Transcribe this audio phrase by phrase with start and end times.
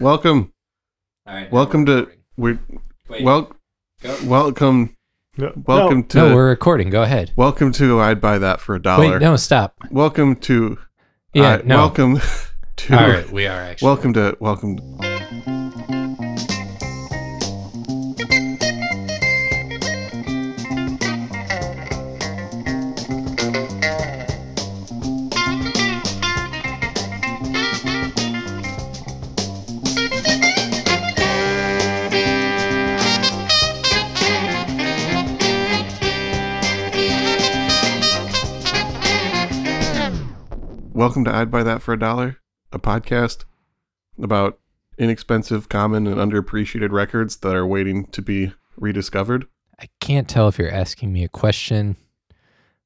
[0.00, 0.52] welcome,
[1.26, 1.52] All right.
[1.52, 2.58] welcome we're to we're
[3.08, 3.52] Wait, well,
[4.02, 4.16] go.
[4.24, 4.96] welcome,
[5.36, 6.90] No, welcome to no, we're recording.
[6.90, 7.32] Go ahead.
[7.36, 9.12] welcome to I'd buy that for a dollar.
[9.12, 9.74] Wait, no, stop.
[9.90, 10.78] Welcome to
[11.34, 11.76] Yeah, uh, no.
[11.78, 12.18] welcome
[12.76, 13.86] to All right, we are actually.
[13.86, 14.78] welcome to welcome.
[41.10, 42.36] Welcome to I'd buy that for a dollar,
[42.72, 43.44] a podcast
[44.16, 44.60] about
[44.96, 49.48] inexpensive, common, and underappreciated records that are waiting to be rediscovered.
[49.80, 51.96] I can't tell if you're asking me a question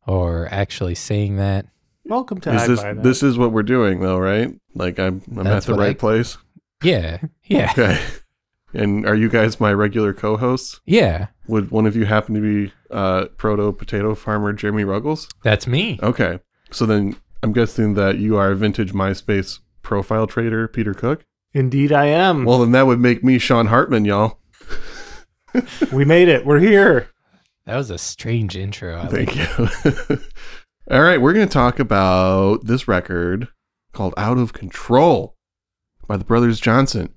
[0.07, 1.67] or actually saying that.
[2.07, 3.03] Welcome to Is I this Buy That.
[3.03, 4.59] this is what we're doing though, right?
[4.75, 6.39] Like I'm I'm at the right I- place.
[6.83, 8.01] Yeah, yeah, Okay.
[8.73, 10.81] And are you guys my regular co-hosts?
[10.87, 11.27] yeah.
[11.47, 15.29] Would one of you happen to be uh, proto potato farmer Jeremy Ruggles?
[15.43, 15.99] That's me.
[16.03, 16.41] Okay.
[16.71, 21.27] So then I'm guessing that you are a vintage MySpace profile trader Peter Cook.
[21.53, 22.47] Indeed, I am.
[22.47, 24.39] Well, then that would make me Sean Hartman, y'all.
[25.93, 26.47] we made it.
[26.47, 27.11] We're here.
[27.67, 28.99] That was a strange intro.
[28.99, 29.45] I Thank you.
[30.91, 33.49] All right, we're going to talk about this record
[33.93, 35.37] called Out of Control
[36.09, 37.13] by the Brothers Johnson.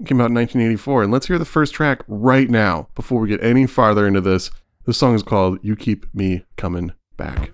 [0.00, 1.04] It came out in 1984.
[1.04, 4.50] And let's hear the first track right now before we get any farther into this.
[4.86, 7.52] This song is called You Keep Me Coming Back.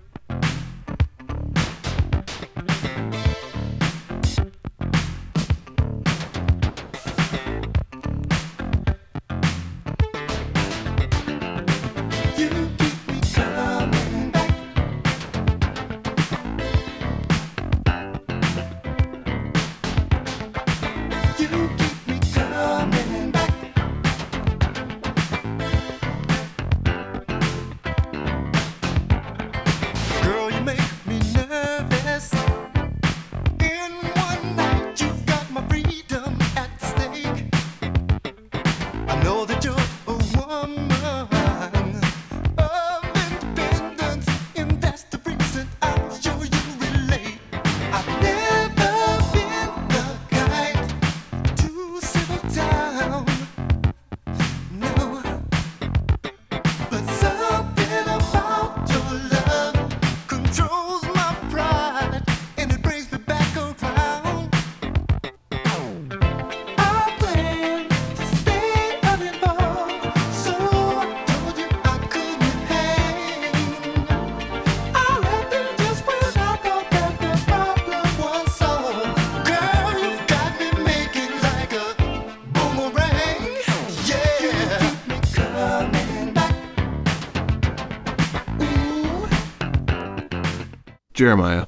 [91.19, 91.65] Jeremiah,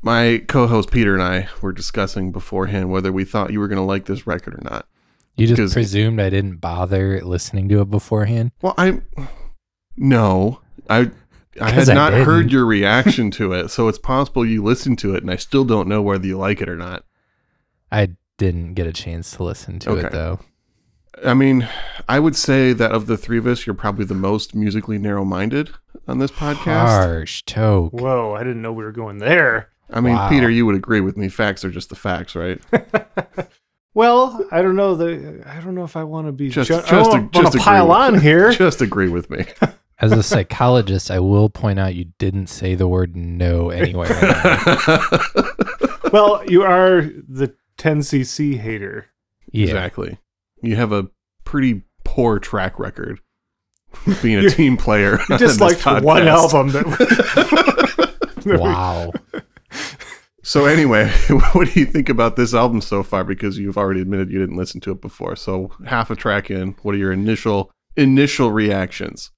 [0.00, 3.76] my co host Peter and I were discussing beforehand whether we thought you were going
[3.76, 4.88] to like this record or not.
[5.36, 8.52] You just presumed I didn't bother listening to it beforehand.
[8.62, 9.02] Well, I
[9.98, 11.10] no, I
[11.60, 15.14] I had I not heard your reaction to it, so it's possible you listened to
[15.14, 17.04] it, and I still don't know whether you like it or not.
[17.92, 20.06] I didn't get a chance to listen to Okay.
[20.06, 20.40] it though.
[21.24, 21.68] I mean,
[22.08, 25.70] I would say that of the three of us, you're probably the most musically narrow-minded
[26.08, 26.86] on this podcast.
[26.86, 27.92] Harsh toke.
[27.92, 29.70] Whoa, I didn't know we were going there.
[29.90, 30.28] I mean, Wow.
[30.28, 31.28] Peter, you would agree with me.
[31.28, 32.60] Facts are just the facts, right?
[33.96, 34.96] Well, I don't know.
[34.96, 37.32] The I don't know if I want to be Just- ju- just I a- don't
[37.32, 38.50] just want to agree pile with- on here.
[38.52, 39.44] just agree with me.
[40.00, 44.08] As a psychologist, I will point out you didn't say the word no anywhere.
[46.12, 49.06] well, you are the 10cc hater.
[49.52, 49.66] yeah.
[49.66, 50.18] Exactly.
[50.66, 51.08] You have a
[51.44, 53.20] pretty poor track record
[54.22, 55.18] being a You- team player.
[55.28, 58.14] You on just like one album that.
[58.46, 59.10] Wow.
[60.42, 61.08] So anyway,
[61.52, 63.24] what do you think about this album so far?
[63.24, 65.34] Because you've already admitted you didn't listen to it before.
[65.36, 69.30] So half a track in, what are your initial initial reactions?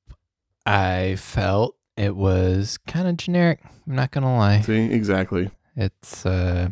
[0.66, 3.60] I felt it was kind of generic.
[3.86, 4.62] I'm not gonna lie.
[4.62, 5.50] See, exactly.
[5.76, 6.70] It's uh,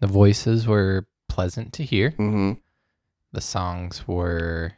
[0.00, 2.10] the voices were pleasant to hear.
[2.10, 2.54] hmm
[3.32, 4.72] The songs were.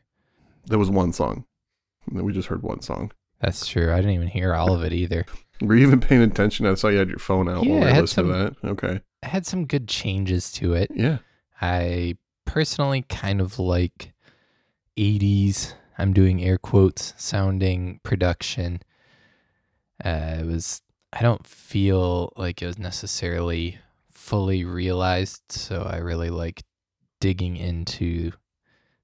[0.67, 1.45] There was one song.
[2.11, 3.13] We just heard one song.
[3.41, 3.93] That's true.
[3.93, 5.25] I didn't even hear all of it either.
[5.63, 6.67] Were you even paying attention?
[6.67, 8.33] I saw you had your phone out Yeah, while I had listening to
[8.63, 8.69] that.
[8.69, 9.01] Okay.
[9.23, 10.91] It had some good changes to it.
[10.95, 11.19] Yeah.
[11.61, 12.17] I
[12.47, 14.13] personally kind of like
[14.97, 18.81] 80s, I'm doing air quotes, sounding production.
[20.03, 20.81] Uh, it was,
[21.13, 23.79] I don't feel like it was necessarily
[24.11, 25.43] fully realized.
[25.51, 26.63] So I really like
[27.21, 28.33] digging into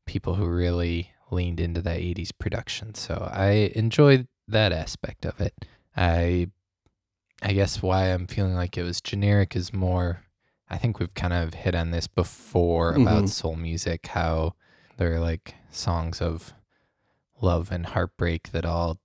[0.07, 2.95] people who really leaned into that 80s production.
[2.95, 5.55] So I enjoyed that aspect of it.
[5.97, 6.49] I
[7.43, 10.23] I guess why I'm feeling like it was generic is more
[10.69, 13.29] I think we've kind of hit on this before about Mhm.
[13.29, 14.55] soul music how
[14.97, 16.55] they're like songs of
[17.41, 18.99] love and heartbreak that all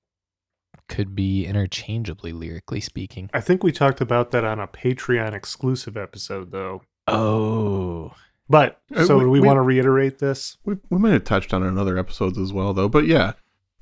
[0.88, 3.30] could be interchangeably lyrically speaking.
[3.34, 6.82] I think we talked about that on a Patreon exclusive episode, though.
[7.08, 7.91] Oh,
[8.52, 10.58] But Uh, so we- do we, we- want to reiterate this?
[10.66, 12.90] We, we might have touched on it in other episodes as well, though.
[12.90, 13.34] But yeah,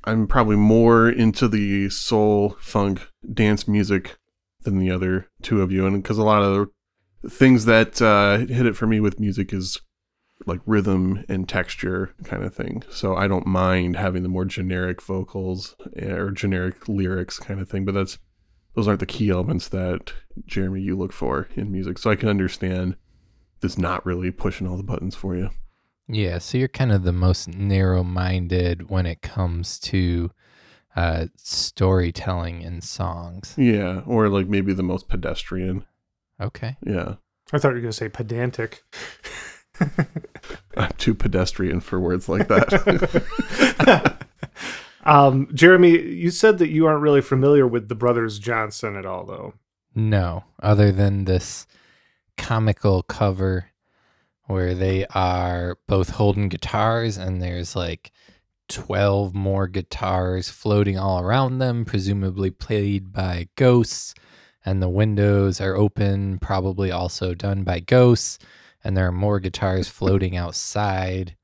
[0.05, 4.17] I'm probably more into the soul, funk, dance music
[4.63, 5.85] than the other two of you.
[5.85, 6.69] And because a lot of
[7.21, 9.77] the things that uh, hit it for me with music is
[10.45, 12.81] like rhythm and texture kind of thing.
[12.89, 17.67] So I don't mind having the more generic vocals eh, or generic lyrics kind of
[17.69, 17.83] thing.
[17.83, 18.19] But that's
[18.75, 20.13] those aren't the key elements that
[20.45, 21.97] Jeremy you look for in music.
[21.97, 22.95] So I can understand
[23.61, 25.49] this not really pushing all the buttons for you.
[26.07, 26.37] yeah.
[26.37, 30.31] So you're kind of the most narrow minded when it comes to
[30.95, 33.53] uh, storytelling in songs.
[33.57, 35.85] Yeah, or like maybe the most pedestrian.
[36.41, 36.77] Okay.
[36.85, 37.15] Yeah,
[37.53, 38.83] I thought you were going to say pedantic.
[40.77, 44.25] I'm too pedestrian for words like that.
[45.05, 49.25] um, Jeremy, you said that you aren't really familiar with the Brothers Johnson at all,
[49.25, 49.53] though.
[49.95, 51.65] No, other than this
[52.39, 53.65] comical cover
[54.47, 58.11] where they are both holding guitars and there's like
[58.69, 64.15] 12 more guitars floating all around them, presumably played by ghosts.
[64.65, 68.39] And the windows are open, probably also done by ghosts.
[68.83, 71.35] And there are more guitars floating outside.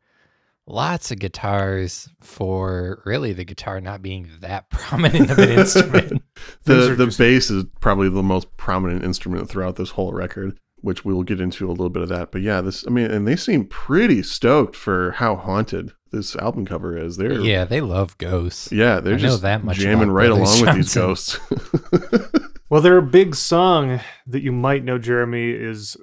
[0.68, 6.22] Lots of guitars for really the guitar not being that prominent of an instrument.
[6.64, 11.04] The the just- bass is probably the most prominent instrument throughout this whole record, which
[11.06, 12.32] we will get into a little bit of that.
[12.32, 16.66] But yeah, this I mean, and they seem pretty stoked for how haunted this album
[16.66, 17.18] cover is.
[17.18, 18.72] They're Yeah, they love ghosts.
[18.72, 21.40] yeah, they're I know just that much jamming right Brothers along with these ghosts.
[22.68, 25.96] Well, their big song that you might know, Jeremy, is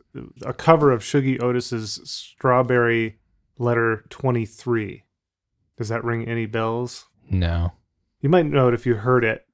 [0.42, 3.18] a cover of Shuggie Otis's Strawberry
[3.58, 5.02] Letter 23.
[5.76, 7.06] Does that ring any bells?
[7.28, 7.72] No.
[8.20, 9.44] You might know it if you heard it.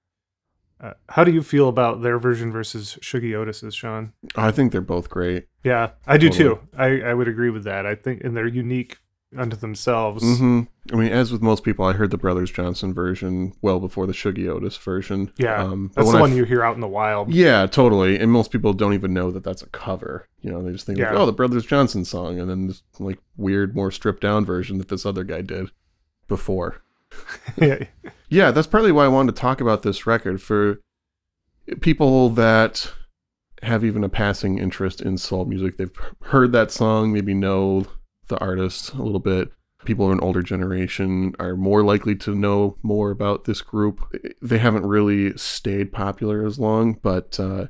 [0.81, 4.13] Uh, how do you feel about their version versus Shuggie Otis's, Sean?
[4.37, 5.47] I think they're both great.
[5.65, 6.57] Yeah, I do Totally.
[6.57, 6.61] too.
[6.77, 7.85] I, I would agree with that.
[7.85, 8.99] I think, and they're unique
[9.37, 10.23] unto themselves.
[10.39, 14.07] hmm I mean, as with most people, I heard the Brothers Johnson version well before
[14.07, 15.31] the Shuggie Otis version.
[15.37, 17.31] Yeah, um, that's the one f- you hear out in the wild.
[17.35, 18.19] Yeah, totally.
[18.19, 20.27] And most people don't even know that that's a cover.
[20.41, 23.19] You know, they just think, like, oh, the Brothers Johnson song, and then this like
[23.37, 25.71] weird, more stripped down version that this other guy did
[26.27, 26.83] before.
[27.57, 27.85] yeah,
[28.29, 30.81] Yeah, that's partly why I wanted to talk about this record for
[31.81, 32.93] people that
[33.63, 35.77] have even a passing interest in soul music.
[35.77, 35.91] They've
[36.23, 37.87] heard that song, maybe know
[38.29, 39.51] the artist a little bit.
[39.85, 44.01] People of an older generation are more likely to know more about this group.
[44.43, 47.69] They haven't really stayed popular as long, but uh,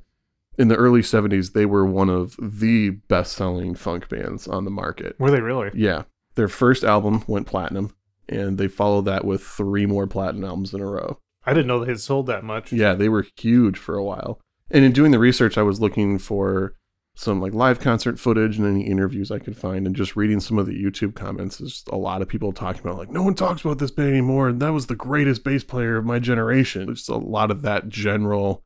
[0.58, 4.70] in the early 70s, they were one of the best selling funk bands on the
[4.70, 5.17] market.
[5.19, 5.70] were they really?
[5.75, 6.05] Yeah.
[6.35, 7.94] Their first album went platinum,
[8.28, 11.19] and they followed that with three more platinum albums in a row.
[11.44, 12.72] I didn't know they had sold that much.
[12.72, 14.40] Yeah, they were huge for a while.
[14.70, 16.75] And in doing the research, I was looking for
[17.14, 20.58] some like live concert footage and any interviews I could find, and just reading some
[20.58, 21.58] of the YouTube comments.
[21.58, 24.49] There's a lot of people talking about like, no one talks about this band anymore,
[24.49, 26.87] and that was the greatest bass player of my generation.
[26.87, 28.62] There's a lot of that general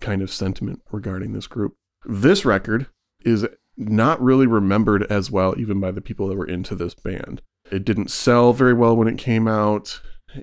[0.00, 1.74] kind of sentiment regarding this group.
[2.04, 2.86] This record
[3.24, 3.46] is
[3.76, 7.42] not really remembered as well, even by the people that were into this band.
[7.72, 10.00] It didn't sell very well when it came out,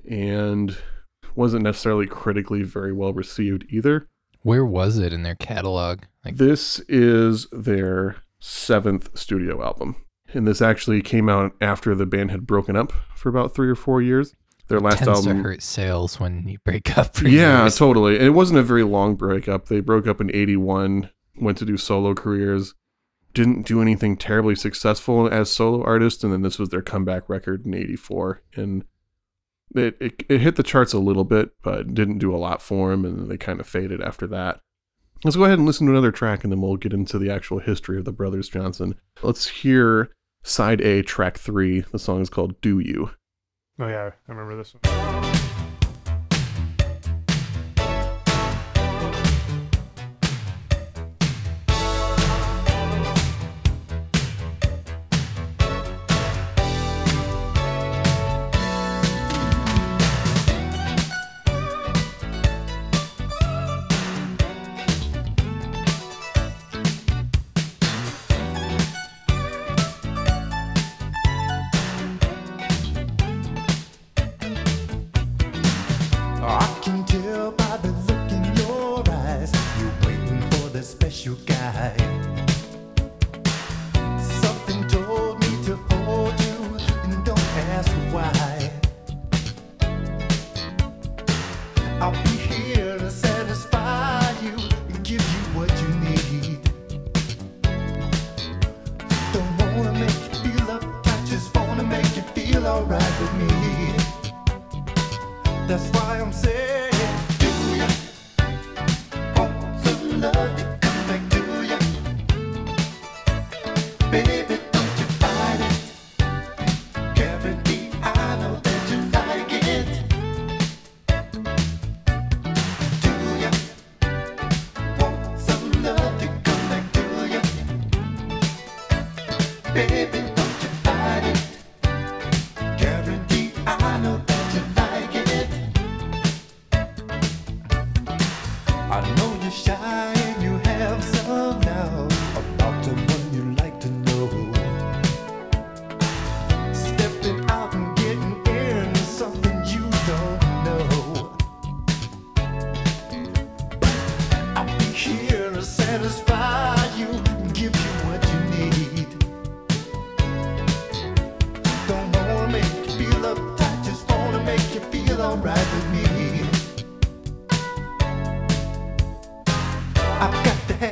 [0.09, 0.75] and
[1.36, 4.07] wasn't necessarily critically very well received either.
[4.41, 6.01] Where was it in their catalog?
[6.25, 9.95] Like This is their seventh studio album.
[10.33, 13.75] And this actually came out after the band had broken up for about three or
[13.75, 14.33] four years.
[14.67, 15.38] Their last tends album.
[15.38, 17.75] to hurt sales when you break up for Yeah, years.
[17.77, 18.15] totally.
[18.17, 19.67] And it wasn't a very long breakup.
[19.67, 21.09] They broke up in 81,
[21.41, 22.75] went to do solo careers,
[23.33, 27.65] didn't do anything terribly successful as solo artists, and then this was their comeback record
[27.65, 28.41] in 84.
[28.55, 28.86] And
[29.75, 32.91] it, it, it hit the charts a little bit, but didn't do a lot for
[32.91, 34.59] them, and they kind of faded after that.
[35.24, 37.59] Let's go ahead and listen to another track, and then we'll get into the actual
[37.59, 38.95] history of the Brothers Johnson.
[39.21, 40.12] Let's hear
[40.43, 41.81] side A, track three.
[41.81, 43.12] The song is called Do You.
[43.79, 45.38] Oh yeah, I remember this one.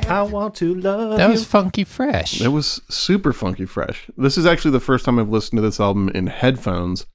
[0.08, 1.32] I want to love That you.
[1.32, 2.40] was funky fresh.
[2.40, 4.10] It was super funky fresh.
[4.16, 7.06] This is actually the first time I've listened to this album in headphones.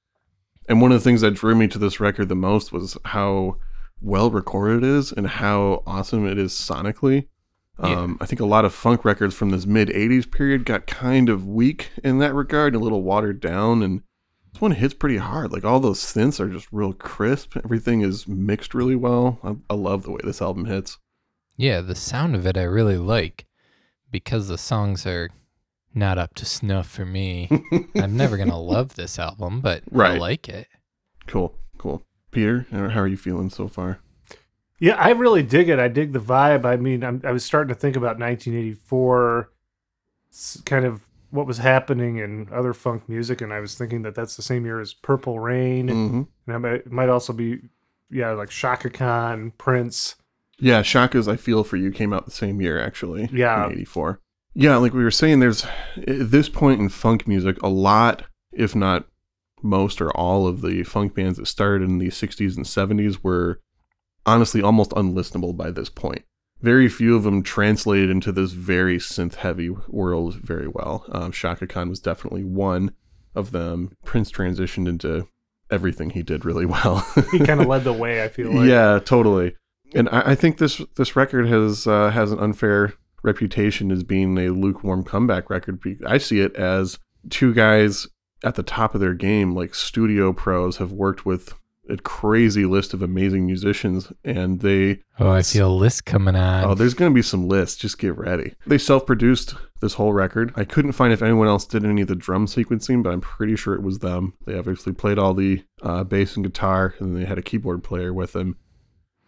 [0.70, 3.58] And one of the things that drew me to this record the most was how
[4.02, 7.28] well recorded it is and how awesome it is sonically.
[7.80, 11.28] Um, I think a lot of funk records from this mid 80s period got kind
[11.28, 13.82] of weak in that regard, a little watered down.
[13.82, 14.04] And
[14.54, 15.52] this one hits pretty hard.
[15.52, 17.58] Like all those synths are just real crisp.
[17.58, 19.40] Everything is mixed really well.
[19.44, 21.00] I, I love the way this album hits.
[21.58, 23.46] Yeah, the sound of it I really like
[24.12, 25.30] because the songs are
[25.94, 27.50] not up to snuff for me.
[27.96, 30.68] I'm never going to love this album, but I like it.
[31.28, 32.04] Cool, cool.
[32.32, 34.00] Peter, how are you feeling so far?
[34.80, 35.80] Yeah, I really dig it.
[35.80, 36.66] I dig the vibe.
[36.66, 39.50] I mean, I'm, I was starting to think about 1984,
[40.66, 44.36] kind of what was happening in other funk music, and I was thinking that that's
[44.36, 47.60] the same year as Purple Rain, hmm and I might, it might also be,
[48.12, 50.16] yeah, like Chaka Khan, Prince.
[50.60, 53.30] Yeah, Chaka's I Feel For You came out the same year, actually.
[53.34, 53.66] Yeah.
[53.68, 54.20] In 84.
[54.56, 55.66] Yeah, like we were saying, there's
[55.98, 59.06] at this point in funk music, a lot, if not
[59.64, 63.62] most or all of the funk bands that started in the 60s and 70s were
[64.26, 66.24] honestly almost unlistenable by this point.
[66.62, 71.06] Very few of them translated into this very synth heavy world very well.
[71.12, 72.94] Um, Chaka Khan was definitely one
[73.36, 73.96] of them.
[74.06, 75.28] Prince transitioned into
[75.72, 77.06] everything he did really well.
[77.32, 78.24] He kind of led the way.
[78.24, 78.70] I feel like.
[78.70, 79.56] yeah, totally.
[79.94, 84.38] And I, I think this this record has uh, has an unfair reputation as being
[84.38, 85.80] a lukewarm comeback record.
[86.06, 88.08] I see it as two guys
[88.44, 91.54] at the top of their game, like studio pros, have worked with
[91.90, 96.64] a crazy list of amazing musicians, and they Oh, I feel a list coming on.
[96.64, 97.78] oh, there's going to be some lists.
[97.78, 98.56] Just get ready.
[98.66, 100.54] They self produced this whole record.
[100.56, 103.56] I couldn't find if anyone else did any of the drum sequencing, but I'm pretty
[103.58, 104.34] sure it was them.
[104.46, 108.14] They obviously played all the uh, bass and guitar, and they had a keyboard player
[108.14, 108.58] with them.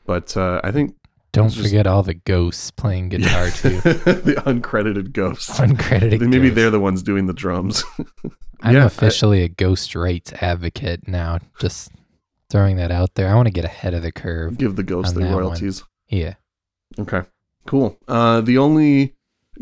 [0.06, 0.96] But uh, I think
[1.34, 3.80] Don't just- forget all the ghosts playing guitar too.
[3.82, 5.60] the uncredited ghosts.
[5.60, 6.22] Uncredited.
[6.22, 6.56] Maybe ghosts.
[6.56, 7.84] they're the ones doing the drums.
[8.62, 11.40] I'm Yeah, officially a ghost rights advocate now.
[11.60, 11.92] Just
[12.50, 13.30] throwing that out there.
[13.30, 14.58] I want to get ahead of the curve.
[14.58, 15.44] Give the ghosts their that one.
[15.44, 15.84] royalties.
[16.08, 16.36] Yeah.
[16.98, 17.24] Okay,
[17.66, 17.98] cool.
[18.08, 19.16] Uh, the only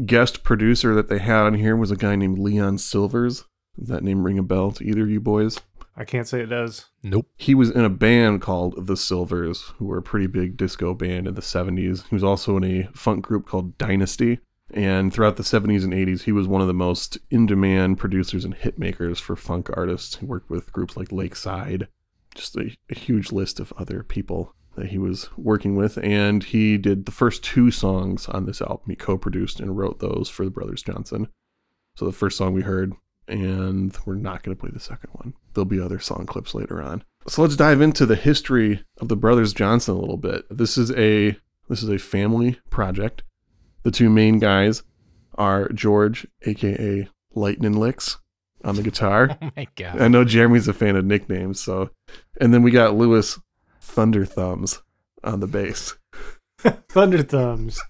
[0.06, 3.46] guest producer that they had on here was a guy named Leon Sylvers.
[3.80, 5.60] Does that name ring a bell to either of you boys?
[5.96, 6.86] I can't say it does.
[7.04, 7.28] Nope.
[7.38, 11.28] He was in a band called The Sylvers, who were a pretty big disco band
[11.28, 12.08] in the 70s.
[12.08, 14.40] He was also in a funk group called Dynasty.
[14.74, 18.44] And throughout the 70s and 80s, he was one of the most in demand producers
[18.44, 20.16] and hit makers for funk artists.
[20.16, 21.88] He worked with groups like Lakeside,
[22.34, 25.98] just a, a huge list of other people that he was working with.
[25.98, 28.86] And he did the first two songs on this album.
[28.88, 31.28] He co produced and wrote those for the Brothers Johnson.
[31.96, 32.94] So the first song we heard,
[33.28, 35.34] and we're not going to play the second one.
[35.54, 37.04] There'll be other song clips later on.
[37.28, 40.46] So let's dive into the history of the Brothers Johnson a little bit.
[40.50, 41.38] This is a
[41.70, 43.24] this is a family project.
[43.84, 44.84] The two main guys
[45.36, 48.18] are George, aka Lightning Licks,
[48.64, 49.38] on the guitar.
[49.42, 50.02] Oh my god.
[50.02, 51.90] I know Jeremy's a fan of nicknames, so
[52.40, 53.40] and then we got Lewis
[53.80, 54.82] Thunder Thumbs
[55.24, 55.96] on the bass.
[56.90, 57.82] Thunder Thumbs.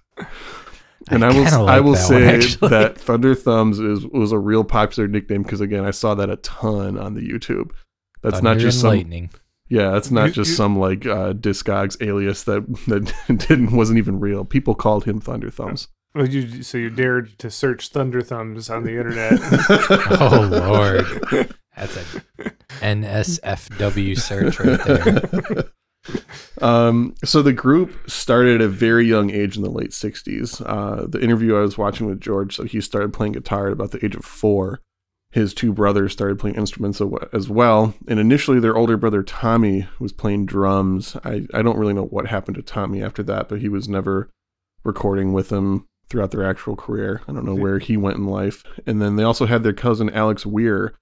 [1.10, 2.68] And I, will kinda I will that say actually.
[2.70, 6.36] that Thunder Thumbs is was a real popular nickname because again I saw that a
[6.36, 7.70] ton on the YouTube.
[8.22, 9.30] That's not just some lightning.
[9.68, 13.98] yeah, that's not You- just you- some like uh Discogs alias that that didn't wasn't
[13.98, 14.44] even real.
[14.44, 15.88] People called him Thunder Thumbs.
[16.14, 19.40] Well, you, so you dared to search Thunder Thumbs on the internet.
[20.20, 21.54] Oh lord.
[21.76, 25.64] That's a NSFW search right there.
[26.60, 30.62] Um, so the group started at a very young age in the late '60s.
[30.64, 33.90] Uh, the interview I was watching with George, so he started playing guitar at about
[33.90, 34.80] the age of four.
[35.34, 37.00] his two brothers started playing instruments
[37.32, 37.92] as well.
[38.06, 41.16] And initially, their older brother Tommy was playing drums.
[41.24, 44.30] I, I don't really know what happened to Tommy after that, but he was never
[44.84, 47.20] recording with them throughout their actual career.
[47.26, 48.62] I don't know where he went in life.
[48.86, 50.94] And then they also had their cousin Alex Weir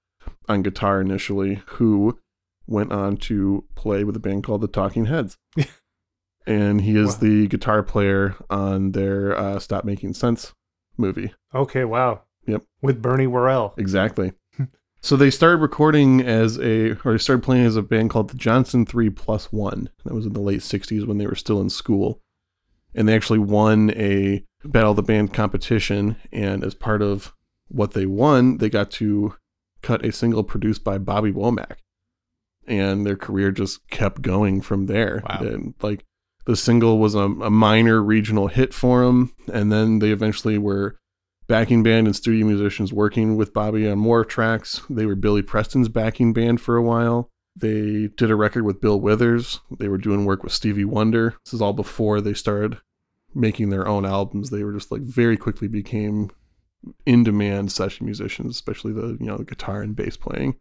[0.49, 2.19] on guitar initially, who
[2.67, 5.37] went on to play with a band called the Talking Heads.
[6.47, 7.21] and he is Wow.
[7.21, 10.53] the guitar player on their uh, Stop Making Sense
[10.97, 11.33] movie.
[11.55, 12.23] Okay, wow.
[12.47, 12.65] Yep.
[12.81, 13.75] With Bernie Worrell.
[13.79, 14.33] Exactly.
[15.01, 18.37] so they started recording as a, or they started playing as a band called the
[18.37, 19.89] Johnson Three Plus One.
[20.05, 22.21] That was in the late '60s when they were still in school,
[22.95, 26.17] and they actually won a Battle of the Band competition.
[26.33, 27.33] And as part of
[27.69, 29.35] what they won, they got to
[29.83, 31.77] cut a single produced by Bobby Womack,
[32.67, 35.23] and their career just kept going from there.
[35.29, 35.39] Wow.
[35.41, 36.05] And like
[36.47, 40.99] the single was a, a minor regional hit for them, and then they eventually were
[41.47, 44.81] backing band and studio musicians working with Bobby on more tracks.
[44.89, 47.29] They were Billy Preston's backing band for a while.
[47.55, 49.61] They did a record with Bill Withers.
[49.79, 51.37] They were doing work with Stevie Wonder.
[51.45, 52.79] This is all before they started
[53.35, 54.51] making their own albums.
[54.51, 56.31] They were just like very quickly became
[57.07, 60.57] in demand session musicians, especially the you know the guitar and bass playing.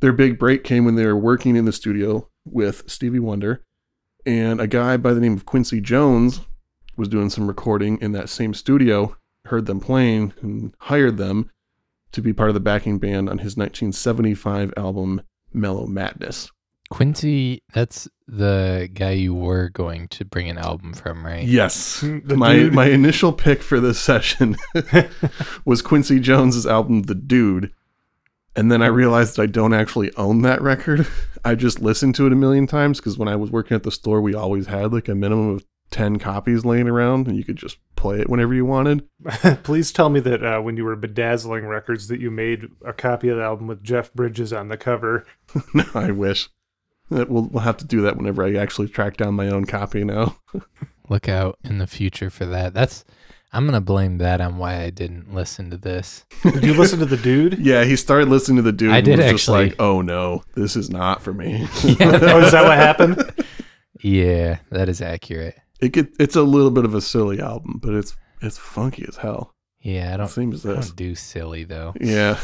[0.00, 3.64] Their big break came when they were working in the studio with Stevie Wonder,
[4.24, 6.40] and a guy by the name of Quincy Jones
[6.96, 9.16] was doing some recording in that same studio
[9.46, 11.50] heard them playing and hired them
[12.12, 16.50] to be part of the backing band on his 1975 album Mellow Madness.
[16.90, 21.46] Quincy, that's the guy you were going to bring an album from, right?
[21.46, 22.02] Yes.
[22.24, 24.56] My my initial pick for this session
[25.64, 27.72] was Quincy Jones's album The Dude.
[28.56, 31.06] And then I realized I don't actually own that record.
[31.44, 33.92] I just listened to it a million times because when I was working at the
[33.92, 37.56] store, we always had like a minimum of 10 copies laying around and you could
[37.56, 39.06] just play it whenever you wanted.
[39.62, 43.28] Please tell me that uh, when you were bedazzling records that you made a copy
[43.28, 45.26] of the album with Jeff Bridges on the cover.
[45.74, 46.48] No, I wish.
[47.08, 50.36] We'll, we'll have to do that whenever I actually track down my own copy now.
[51.08, 52.72] Look out in the future for that.
[52.72, 53.04] That's
[53.52, 56.24] I'm gonna blame that on why I didn't listen to this.
[56.42, 57.58] Did you listen to the dude?
[57.70, 58.92] Yeah, he started listening to the dude.
[58.92, 59.70] I and did was just actually.
[59.70, 61.62] like, oh no, this is not for me.
[61.84, 63.44] oh, is that what happened?
[64.00, 65.56] Yeah, that is accurate.
[65.80, 69.16] it get, it's a little bit of a silly album, but it's it's funky as
[69.16, 69.54] hell.
[69.80, 71.94] Yeah, I don't, Same as I don't do silly though.
[72.00, 72.38] Yeah.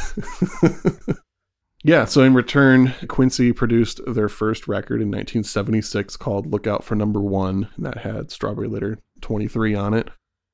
[1.83, 6.95] yeah, so in return, Quincy produced their first record in 1976 called Look Out for
[6.95, 10.09] Number One, and that had Strawberry Letter 23 on it.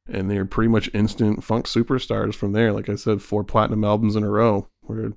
[0.08, 2.74] And they're pretty much instant funk superstars from there.
[2.74, 4.68] Like I said, four platinum albums in a row.
[4.82, 5.14] We're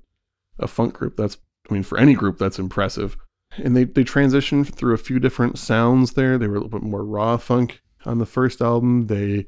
[0.59, 1.17] a funk group.
[1.17, 1.37] That's,
[1.69, 3.17] I mean, for any group, that's impressive.
[3.57, 6.37] And they, they transitioned through a few different sounds there.
[6.37, 9.07] They were a little bit more raw funk on the first album.
[9.07, 9.47] They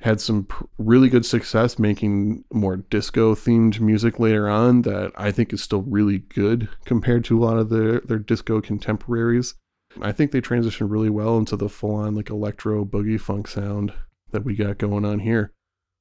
[0.00, 5.32] had some pr- really good success making more disco themed music later on that I
[5.32, 9.54] think is still really good compared to a lot of their, their disco contemporaries.
[10.00, 13.92] I think they transitioned really well into the full on like electro boogie funk sound
[14.30, 15.52] that we got going on here.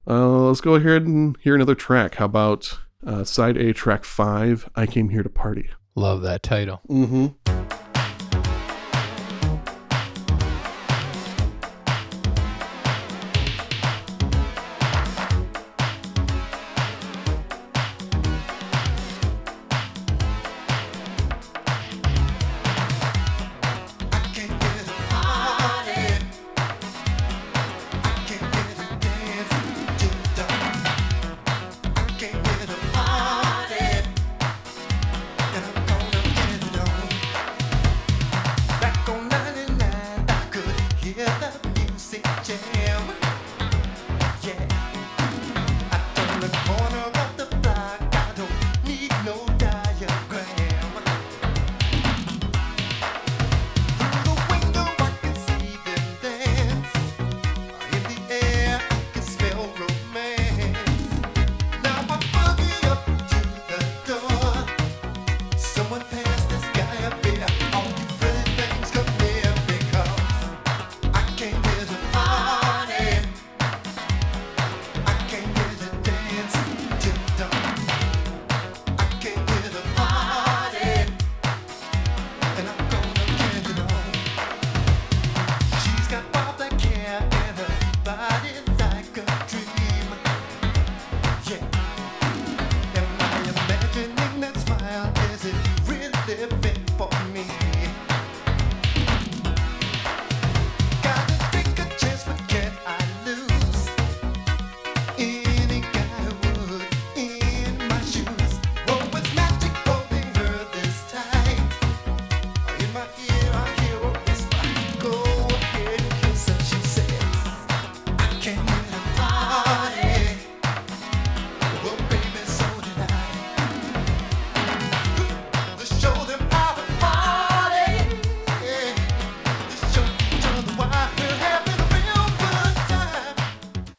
[0.07, 2.15] Uh, let's go ahead and hear another track.
[2.15, 4.69] How about uh, side A, track five?
[4.75, 5.69] I came here to party.
[5.95, 6.81] Love that title.
[6.87, 7.86] Mm-hmm.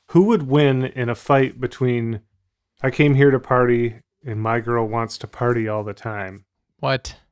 [0.09, 2.21] Who would win in a fight between
[2.83, 6.45] I came here to party and my girl wants to party all the time?
[6.81, 7.17] What?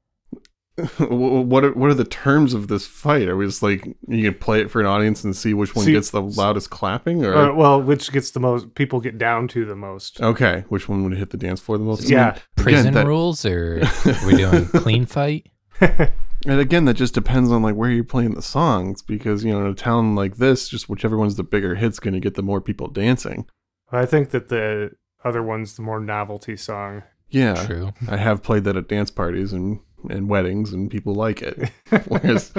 [0.98, 3.28] What are, what are the terms of this fight?
[3.28, 5.86] Are we just like you can play it for an audience and see which one
[5.86, 9.48] See- gets the loudest clapping, or Uh, well, which gets the most people get down
[9.48, 10.20] to the most.
[10.20, 12.04] okay, which one would hit the dance floor the most?
[12.04, 12.24] I Yeah.
[12.24, 15.48] mean, again, Prison that- rules or are we doing clean fight?
[16.46, 19.60] And again, that just depends on like where you're playing the songs because you know
[19.60, 22.42] in a town like this, just whichever one's the bigger hit's going to get the
[22.42, 23.46] more people dancing.
[23.90, 24.92] I think that the
[25.24, 27.02] other one's the more novelty song.
[27.30, 27.92] Yeah, True.
[28.08, 31.70] I have played that at dance parties and and weddings, and people like it.
[32.06, 32.52] Whereas,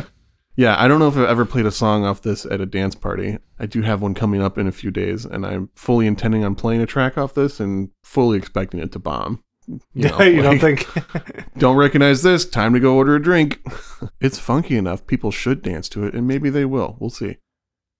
[0.57, 2.95] yeah, I don't know if I've ever played a song off this at a dance
[2.95, 3.37] party.
[3.57, 6.55] I do have one coming up in a few days, and I'm fully intending on
[6.55, 9.43] playing a track off this and fully expecting it to bomb.
[9.67, 10.87] You, know, you don't think?
[11.57, 12.45] don't recognize this.
[12.45, 13.61] Time to go order a drink.
[14.21, 15.05] it's funky enough.
[15.07, 16.95] People should dance to it, and maybe they will.
[16.99, 17.37] We'll see.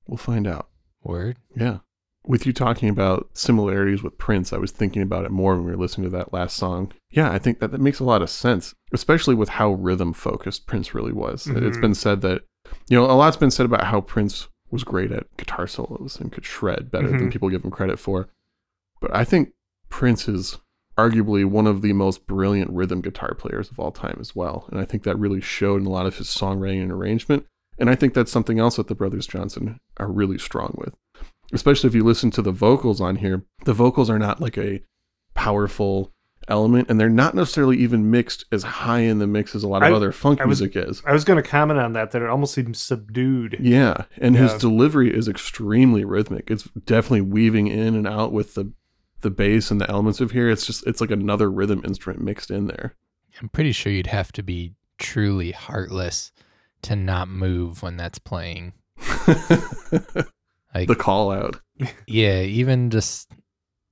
[0.08, 0.70] We'll find out.
[1.04, 1.38] Word.
[1.56, 1.80] Yeah.
[2.26, 5.72] With you talking about similarities with Prince, I was thinking about it more when we
[5.72, 6.92] were listening to that last song.
[7.10, 10.68] Yeah, I think that, that makes a lot of sense, especially with how rhythm focused
[10.68, 11.48] Prince really was.
[11.48, 11.82] It's Mhm.
[11.82, 12.42] been said that,
[12.90, 16.30] you know, a lot's been said about how Prince was great at guitar solos and
[16.32, 17.32] could shred better than Mhm.
[17.32, 18.28] people give him credit for.
[19.00, 19.54] But I think
[19.90, 20.58] Prince is
[20.98, 24.68] arguably one of the most brilliant rhythm guitar players of all time as well.
[24.72, 27.46] And I think that really showed in a lot of his songwriting and arrangement.
[27.80, 30.96] And I think that's something else that the Brothers Johnson are really strong with.
[31.54, 34.82] Especially if you listen to the vocals on here, the vocals are not like a
[35.36, 36.12] powerful
[36.50, 39.84] element and they're not necessarily even mixed as high in the mix as a lot
[39.84, 41.02] of I- other funk was- music is.
[41.06, 42.12] I was going to comment on that.
[42.12, 43.58] That it almost seems subdued.
[43.60, 46.50] Yeah, and his delivery is extremely rhythmic.
[46.50, 48.72] It's definitely weaving in and out with the
[49.22, 50.50] the bass and the elements of here.
[50.50, 52.96] It's just it's like another rhythm instrument mixed in there.
[53.42, 56.32] I'm pretty sure you'd have to be truly heartless
[56.84, 58.74] to not move when that's playing.
[60.74, 61.60] Like, the call out.
[62.08, 63.32] yeah, even just,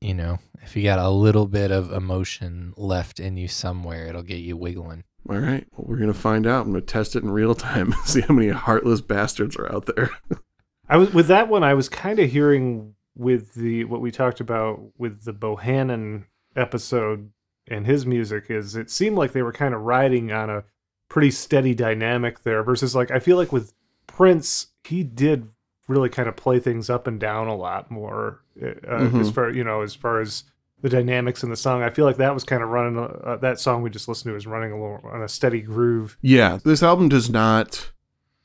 [0.01, 4.23] you know, if you got a little bit of emotion left in you somewhere, it'll
[4.23, 5.03] get you wiggling.
[5.29, 6.65] All right, well, we're gonna find out.
[6.65, 7.93] I'm gonna test it in real time.
[8.05, 10.11] See how many heartless bastards are out there.
[10.89, 11.63] I was with that one.
[11.63, 16.25] I was kind of hearing with the what we talked about with the Bohannon
[16.55, 17.31] episode
[17.67, 20.63] and his music is it seemed like they were kind of riding on a
[21.09, 23.73] pretty steady dynamic there versus like I feel like with
[24.07, 25.49] Prince he did
[25.87, 29.19] really kind of play things up and down a lot more uh, Mhm.
[29.21, 30.43] as far you know as far as
[30.81, 31.81] the dynamics in the song.
[31.81, 34.35] I feel like that was kind of running uh, that song we just listened to
[34.35, 36.17] is running a little on a steady groove.
[36.21, 37.91] yeah, this album does not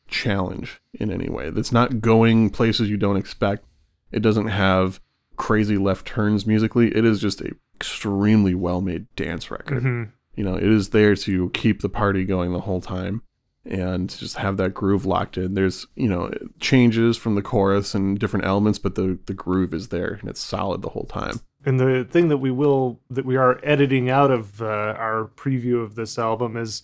[0.09, 1.49] challenge in any way.
[1.55, 3.65] It's not going places you don't expect.
[4.13, 5.01] It doesn't have
[5.37, 6.95] crazy left turns musically.
[6.97, 9.83] It is just a extremely well made dance record.
[9.83, 10.11] Mhm.
[10.37, 13.23] You know, it is there to keep the party going the whole time
[13.65, 15.55] and just have that groove locked in.
[15.55, 19.89] There's, you know, changes from the chorus and different elements, but the the groove is
[19.89, 21.41] there and it's solid the whole time.
[21.65, 24.67] And the thing that we will that we are editing out of uh,
[24.99, 26.83] our preview of this album is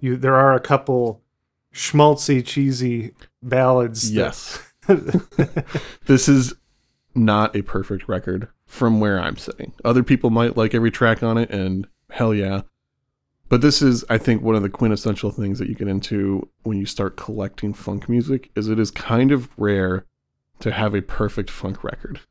[0.00, 0.16] you.
[0.16, 1.22] There are a couple
[1.74, 4.10] schmaltzy, cheesy ballads.
[4.12, 4.58] that- Yes.
[6.06, 6.54] this is
[7.14, 9.72] not a perfect record from where I'm sitting.
[9.84, 12.62] Other people might like every track on it, and hell yeah.
[13.48, 16.78] But this is, I think, one of the quintessential things that you get into when
[16.78, 20.06] you start collecting funk music is it is kind of rare
[20.60, 22.20] to have a perfect funk record.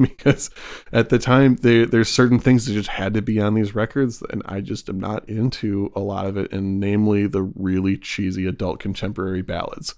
[0.00, 0.48] Because
[0.92, 4.22] at the time there there's certain things that just had to be on these records,
[4.30, 8.46] and I just am not into a lot of it, and namely the really cheesy
[8.46, 9.96] adult contemporary ballads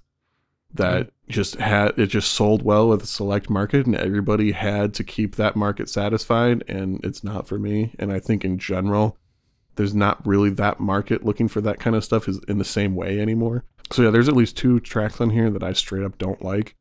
[0.75, 1.33] that mm-hmm.
[1.33, 5.37] just had it just sold well with a select market and everybody had to keep
[5.37, 7.95] that market satisfied and it's not for me.
[7.99, 9.17] And i think in general
[9.77, 12.95] there's not really that market looking for that kind of stuff is in the same
[12.95, 13.65] way anymore.
[13.93, 16.77] So yeah there's at least two tracks on here that i straight up don't like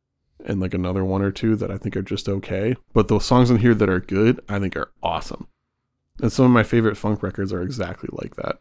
[0.46, 2.76] and like another one or two that i think are just okay.
[2.94, 5.48] But the songs in here that are good i think are awesome.
[6.22, 8.60] And some of my favorite funk records are exactly like that.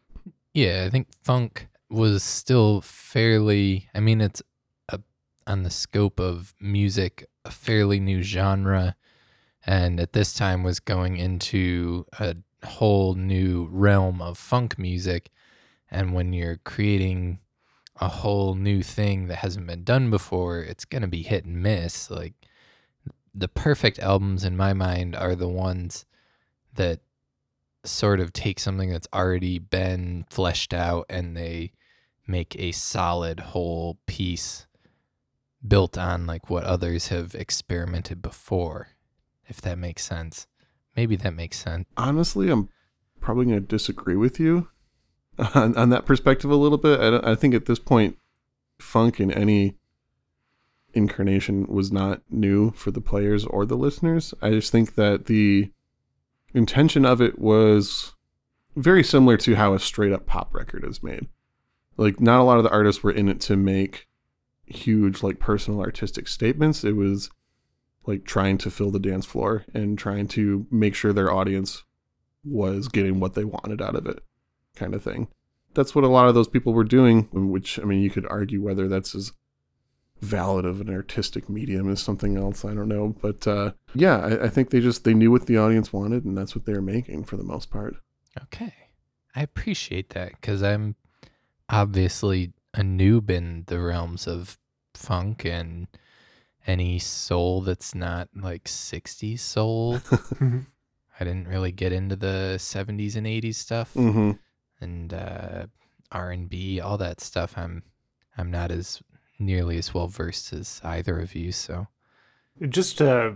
[0.55, 4.43] Yeah, I think funk was still fairly, I mean, it's
[5.49, 8.95] on the scope of music, a fairly new genre.
[9.67, 15.31] And at this time was going into a whole new realm of funk music.
[15.91, 17.41] And when you're creating
[18.01, 21.63] a whole new thing that hasn't been done before, it's going to be hit and
[21.63, 22.11] miss.
[22.11, 22.35] Like
[23.35, 26.05] the perfect albums in my mind are the ones
[26.75, 27.01] that
[27.85, 31.73] sort of take something that's already been fleshed out and they
[32.27, 34.67] make a solid whole piece
[35.67, 38.89] built on like what others have experimented before
[39.47, 40.47] if that makes sense
[40.97, 42.69] maybe that makes sense honestly, I'm
[43.21, 44.69] probably going to disagree with you
[45.55, 47.01] on, on that perspective a little bit.
[47.01, 48.17] I, I think at this point,
[48.79, 49.77] funk in any
[50.95, 54.35] incarnation was not new for the players or the listeners.
[54.41, 55.71] I just think that the
[56.55, 58.15] intention of it was
[58.75, 61.27] very similar to how a straight up pop record is made.
[61.97, 64.07] Like not a lot of the artists were in it to make
[64.71, 66.85] huge like personal artistic statements.
[66.85, 67.31] It was
[68.07, 71.85] like trying to fill the dance floor and trying to make sure their audience
[72.45, 74.23] was getting what they wanted out of it
[74.75, 75.29] kind of thing.
[75.75, 78.63] That's what a lot of those people were doing, which I mean you could argue
[78.63, 79.33] whether that's as
[80.21, 82.65] valid of an artistic medium as something else.
[82.65, 83.15] I don't know.
[83.21, 86.37] But uh yeah, I, I think they just they knew what the audience wanted and
[86.37, 87.97] that's what they were making for the most part.
[88.45, 88.75] Okay.
[89.35, 90.97] I appreciate that because I'm
[91.69, 94.57] obviously a noob in the realms of
[94.95, 95.89] funk and
[96.67, 100.01] any soul that's not like 60s soul.
[101.21, 104.33] I didn't really get into the 70s and 80s stuff Mm-hmm.
[104.81, 105.67] and uh,
[106.13, 107.55] R&B, all that stuff.
[107.59, 107.83] I'm
[108.37, 109.03] I'm not as
[109.41, 111.89] nearly as well versed as either of you, so
[112.69, 113.33] Just uh,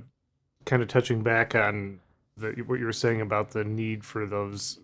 [0.64, 1.98] kind of touching back on
[2.36, 4.78] the, what you were saying about the need for those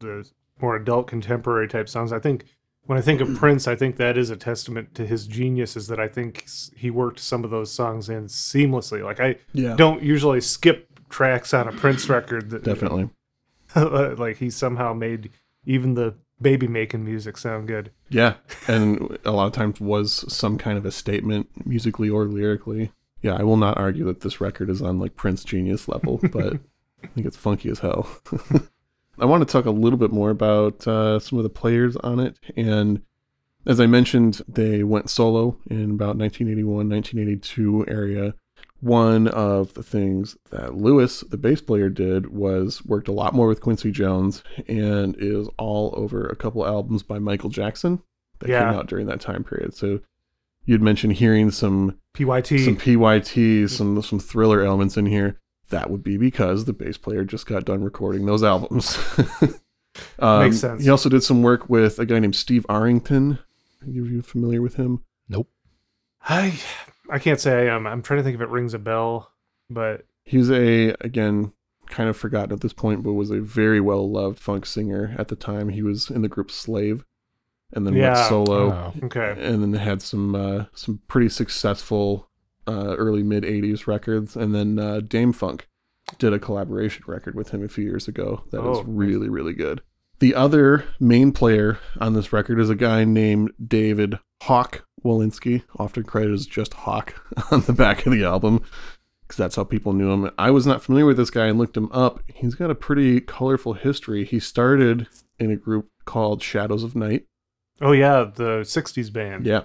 [0.00, 0.28] the
[0.60, 2.12] more adult contemporary type songs.
[2.12, 2.44] I think
[2.90, 3.36] when I think of mm-hmm.
[3.36, 5.76] Prince, I think that is a testament to his genius.
[5.76, 9.04] Is that I think he worked some of those songs in seamlessly.
[9.04, 9.76] Like I Yeah.
[9.76, 12.50] don't usually skip tracks on a Prince record.
[12.50, 13.10] That, Definitely.
[13.76, 15.30] like he somehow made
[15.64, 17.92] even the baby making music sound good.
[18.08, 18.34] Yeah,
[18.66, 22.90] and a lot of times was some kind of a statement musically or lyrically.
[23.22, 26.54] Yeah, I will not argue that this record is on like Prince genius level, but
[27.04, 28.08] I think it's funky as hell.
[29.20, 32.18] I want to talk a little bit more about uh, some of the players on
[32.20, 33.02] it, and
[33.66, 38.34] as I mentioned, they went solo in about 1981, 1982 area.
[38.80, 43.46] One of the things that Lewis, the bass player, did was worked a lot more
[43.46, 48.00] with Quincy Jones and is all over a couple albums by Michael Jackson
[48.38, 48.60] that Yeah.
[48.70, 49.74] came out during that time period.
[49.74, 50.00] So
[50.64, 52.58] you'd mentioned hearing some PYT.
[52.64, 55.38] some PYT, some some thriller elements in here.
[55.70, 58.98] That would be because the bass player just got done recording those albums.
[60.18, 60.82] um, Makes sense.
[60.84, 63.38] He also did some work with a guy named Steve Arrington.
[63.82, 65.04] Are you familiar with him?
[65.28, 65.48] Nope.
[66.22, 66.58] I
[67.10, 67.86] I can't say I am.
[67.86, 69.32] I'm trying to think if it rings a bell,
[69.68, 71.52] but He was a again
[71.88, 75.28] kind of forgotten at this point, but was a very well loved funk singer at
[75.28, 75.70] the time.
[75.70, 77.04] He was in the group Slave,
[77.72, 79.06] and then went solo, Oh.
[79.06, 79.34] okay.
[79.38, 82.28] and then had some uh, some pretty successful
[82.66, 85.66] uh, early mid '80s records, and then uh, Dâm-Funk
[86.18, 88.84] did a collaboration record with him a few years ago that is Oh, nice.
[88.86, 89.80] really really good.
[90.18, 96.02] The other main player on this record is a guy named David Hawk Wolinski, often
[96.04, 97.14] credited as just Hawk
[97.50, 98.62] on the back of the album
[99.22, 100.30] because that's how people knew him.
[100.36, 102.20] I was not familiar with this guy and looked him up.
[102.26, 104.24] He's got a pretty colorful history.
[104.24, 105.06] He started
[105.38, 107.26] in a group called Shadows of Night.
[107.80, 109.46] Oh yeah, the '60s band.
[109.46, 109.62] Yeah,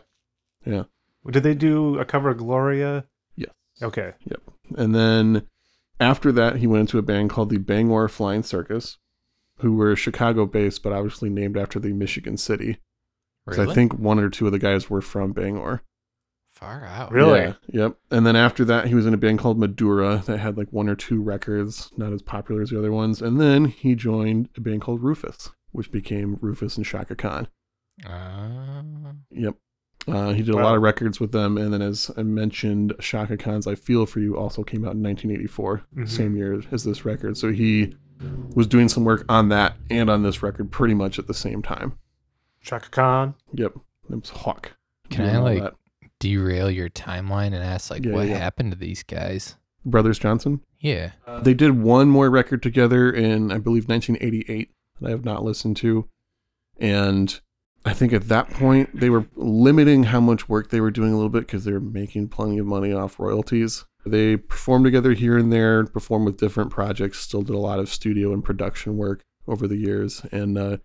[0.66, 0.84] yeah.
[1.30, 3.06] Did they do a cover of Gloria?
[3.36, 3.52] Yes.
[3.82, 4.14] Okay.
[4.26, 4.42] Yep.
[4.78, 5.48] And then
[6.00, 8.98] after that, he went into a band called the Bangor Flying Circus,
[9.60, 12.78] who were Chicago based, but obviously named after the Michigan city.
[13.48, 13.72] 'Cause Really?
[13.72, 15.82] I think one or two of the guys were from Bangor.
[16.54, 17.12] Far out.
[17.12, 17.40] Really?
[17.42, 17.98] Yeah, yep.
[18.10, 20.88] And then after that, he was in a band called Madura that had like one
[20.88, 23.22] or two records, not as popular as the other ones.
[23.22, 27.50] And then he joined a band called Rufus, which became Rufus and Chaka Khan.
[28.06, 28.84] Ah.
[29.32, 29.56] Yep.
[30.08, 30.64] Uh, he did a Wow.
[30.64, 34.20] lot of records with them, and then as I mentioned, Chaka Khan's "I Feel for
[34.20, 36.08] You" also came out in 1984, Mhm.
[36.10, 37.38] same year as this record.
[37.38, 37.96] So he
[38.54, 41.62] was doing some work on that and on this record pretty much at the same
[41.62, 41.94] time.
[42.62, 43.36] Chaka Khan.
[43.54, 43.74] Yep,
[44.12, 44.74] it was Hawk.
[45.10, 45.74] Can I like that.
[46.20, 48.38] derail your timeline and ask like Yeah, what yeah.
[48.38, 49.56] happened to these guys?
[49.86, 50.62] Brothers Johnson?
[50.80, 51.12] Yeah.
[51.44, 55.78] They did one more record together in, I believe, 1988 that I have not listened
[55.78, 56.08] to.
[56.80, 57.40] And
[57.86, 61.16] I think at that point, they were limiting how much work they were doing a
[61.16, 63.86] little bit because they were making plenty of money off royalties.
[64.06, 67.90] They performed together here and there, performed with different projects, still did a lot of
[67.90, 70.24] studio and production work over the years.
[70.32, 70.78] And uh,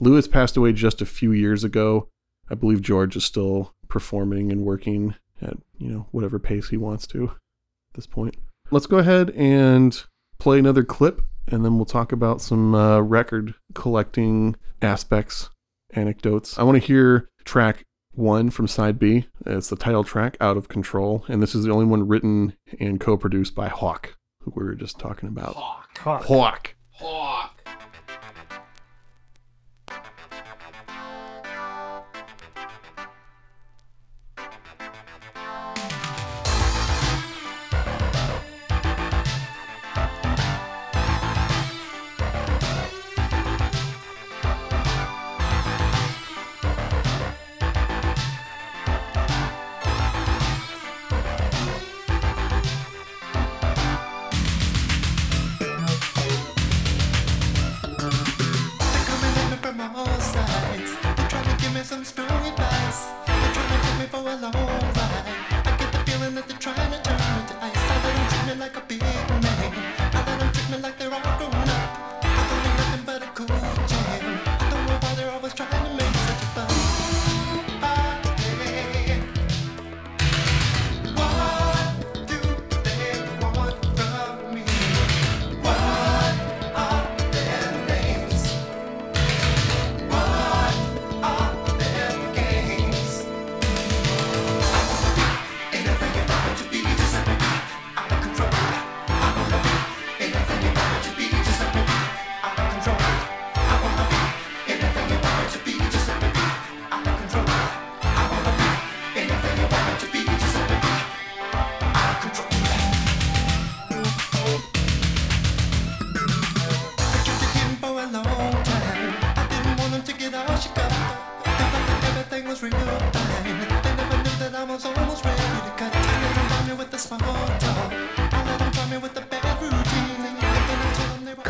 [0.00, 2.08] Lewis passed away just a few years ago.
[2.48, 7.06] I believe George is still performing and working at, you know, whatever pace he wants
[7.08, 8.36] to at this point.
[8.70, 10.04] Let's go ahead and
[10.38, 15.50] play another clip, and then we'll talk about some uh, record collecting aspects,
[15.92, 16.58] anecdotes.
[16.58, 19.26] I want to hear track one from side B.
[19.46, 23.00] It's the title track, Out of Control, and this is the only one written and
[23.00, 25.54] co produced by Hawk, who we were just talking about.
[25.54, 25.98] Hawk.
[25.98, 26.74] Hawk.
[26.92, 27.57] Hawk.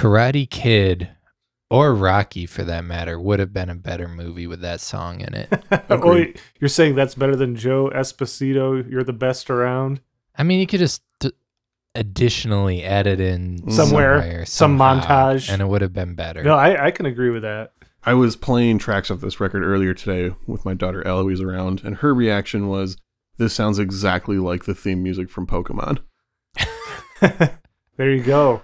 [0.09, 1.11] Karate Kid
[1.69, 5.35] or Rocky for that matter would have been a better movie with that song in
[5.35, 5.65] it.
[6.03, 8.91] wait, you're saying that's better than Joe Esposito?
[8.91, 10.01] You're the best around.
[10.35, 11.33] I mean, you could just t-
[11.95, 13.71] additionally add it in mm.
[13.71, 15.53] Somewhere, some somehow, montage.
[15.53, 16.43] and it would have been better.
[16.43, 17.73] No, I, I can agree with that.
[18.03, 21.97] I was playing tracks of this record earlier today with my daughter Eloise around, and
[21.97, 22.97] her reaction was,
[23.37, 25.99] "This sounds exactly like the theme music from Pokemon."
[27.21, 28.63] there you go.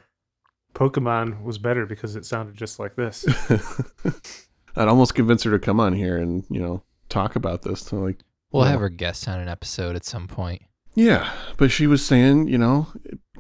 [0.74, 3.24] Pokemon was better because it sounded just like this.
[4.76, 7.80] I'd almost convince her to come on here and you know talk about this.
[7.80, 8.20] So like,
[8.52, 10.62] we'll well, have her guest on an episode at some point.
[10.96, 12.87] Yeah, but she was saying, you know,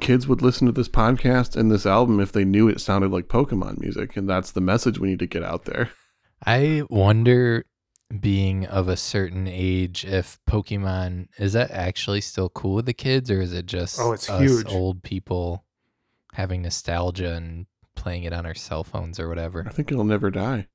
[0.00, 3.28] kids would listen to this podcast and this album if they knew it sounded like
[3.28, 5.90] Pokemon music, and that's the message we need to get out there.
[6.44, 7.64] I wonder,
[8.20, 13.30] being of a certain age, if Pokemon is that actually still cool with the kids,
[13.30, 14.66] or is it just Oh, it's us huge.
[14.66, 15.64] old people
[16.34, 17.66] having nostalgia and
[17.96, 19.64] playing it on our cell phones or whatever?
[19.66, 20.68] I think it'll never die.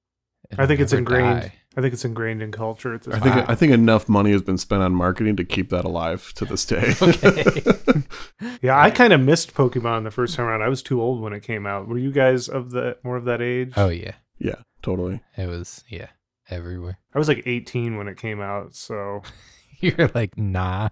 [0.57, 1.41] I think it's ingrained.
[1.41, 1.53] die.
[1.77, 3.49] I think it's ingrained in culture at this I think.
[3.49, 6.65] I think enough money has been spent on marketing to keep that alive to this
[6.65, 6.93] day.
[8.61, 10.61] Yeah, I kind of missed Pokemon the first time around.
[10.61, 11.87] I was too old when it came out.
[11.87, 13.73] Were you guys of the more of that age?
[13.77, 15.21] Oh yeah, yeah, totally.
[15.37, 16.07] it was yeah
[16.49, 16.99] everywhere.
[17.13, 19.21] I was like 18 when it came out, so
[19.79, 20.89] You're like nah.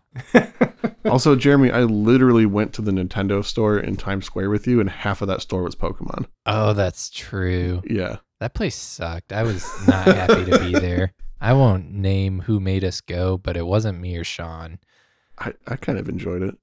[1.09, 4.89] Also, Jeremy, I literally went to the Nintendo store in Times Square with you, and
[4.89, 6.25] half of that store was Pokemon.
[6.45, 7.81] Oh, that's true.
[7.89, 9.31] Yeah, That place sucked.
[9.33, 11.13] I was not happy to be there.
[11.39, 14.79] I won't name who made us go, but it wasn't me or Sean.
[15.39, 16.55] I, I kind of enjoyed it.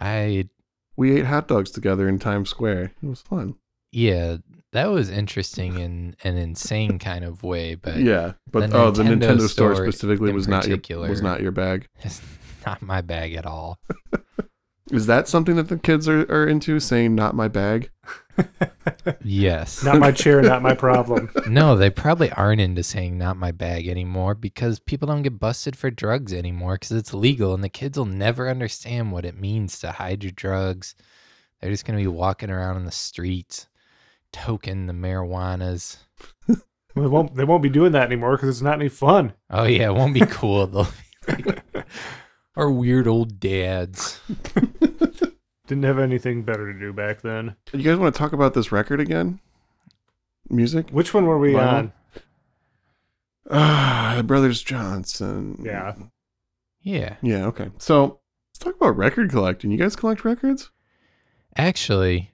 [0.00, 0.48] I
[0.96, 2.92] We ate hot dogs together in Times Square.
[3.02, 3.56] It was fun.
[3.92, 4.36] yeah,
[4.72, 9.02] that was interesting in an insane kind of way, but yeah, but the oh, the
[9.02, 11.88] Nintendo Nintendo store specifically was not your was not your bag.
[12.60, 13.78] It's not my bag at all.
[14.90, 16.80] Is that something that the kids are, are into?
[16.80, 17.90] Saying "not my bag"?
[19.22, 19.84] Yes.
[19.84, 21.30] not my chair, not my problem.
[21.46, 25.76] no, they probably aren't into saying not my bag anymore because people don't get busted
[25.76, 29.78] for drugs anymore because it's legal and the kids will never understand what it means
[29.80, 30.94] to hide your drugs.
[31.60, 33.66] They're just going to be walking around in the streets,
[34.32, 35.98] toking the marijuanas.
[36.46, 37.34] They won't.
[37.34, 39.34] They won't be doing that anymore because it's not any fun.
[39.50, 40.66] Oh, yeah, it won't be cool.
[40.66, 40.88] They'll
[41.26, 41.86] be like,
[42.56, 44.20] our weird old dads.
[45.66, 47.56] Didn't have anything better to do back then.
[47.72, 49.40] You guys want to talk about this record again?
[50.48, 50.90] Music?
[50.90, 51.72] Which one were we Vinyl?
[51.72, 51.92] on?
[53.50, 55.62] Ah, the Brothers Johnson.
[55.64, 55.94] Yeah.
[56.82, 57.16] Yeah.
[57.22, 57.46] Yeah.
[57.46, 57.70] Okay.
[57.78, 58.20] So
[58.50, 59.70] let's talk about record collecting.
[59.70, 60.70] You guys collect records?
[61.56, 62.32] Actually,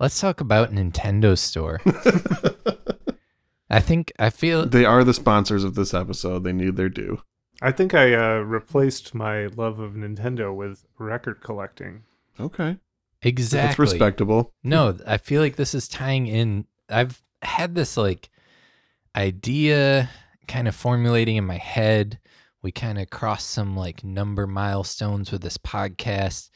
[0.00, 1.80] let's talk about Nintendo Store.
[3.70, 6.44] I think, I feel, they are the sponsors of this episode.
[6.44, 7.20] They need their due.
[7.60, 12.04] I think I uh, replaced my love of Nintendo with record collecting.
[12.38, 12.76] Okay.
[13.20, 13.66] exactly.
[13.66, 14.52] That's respectable.
[14.62, 16.66] No, I feel like this is tying in.
[16.88, 18.30] I've had this like
[19.16, 20.08] idea
[20.46, 22.18] kind of formulating in my head.
[22.62, 26.50] We kind of crossed some like number milestones with this podcast,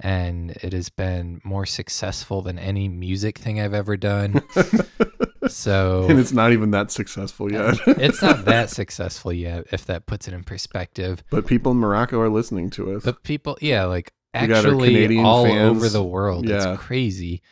[0.00, 4.42] and it has been more successful than any music thing I've ever done.
[5.54, 7.78] so And it's not even that successful yet.
[7.86, 11.22] it's not that successful yet, if that puts it in perspective.
[11.30, 13.04] but people in Morocco are listening to us.
[13.04, 15.76] But people, yeah, like We got our actually all fans.
[15.76, 16.48] over the world.
[16.48, 16.72] Yeah.
[16.74, 17.42] It's crazy.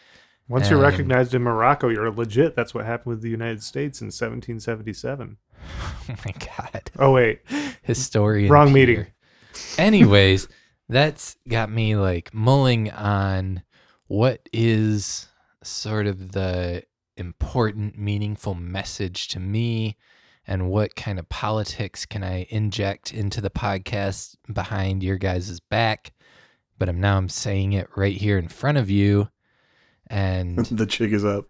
[0.49, 2.57] Once you're um, recognized in Morocco, you're legit.
[2.57, 5.37] That's what happened with the United States in 1777.
[5.63, 6.91] Oh my god.
[6.99, 7.41] Oh wait,
[7.83, 8.51] historian.
[8.51, 8.93] Wrong Peter.
[8.93, 9.07] meeting.
[9.79, 10.49] Anyways,
[10.89, 13.63] that's got me like mulling on
[14.09, 15.29] what is
[15.63, 16.83] sort of the
[17.21, 19.97] important, meaningful message to me
[20.47, 26.13] and what kind of politics can I inject into the podcast behind your guys' back.
[26.79, 29.29] But I'm now I'm saying it right here in front of you.
[30.09, 31.47] And the jig is up.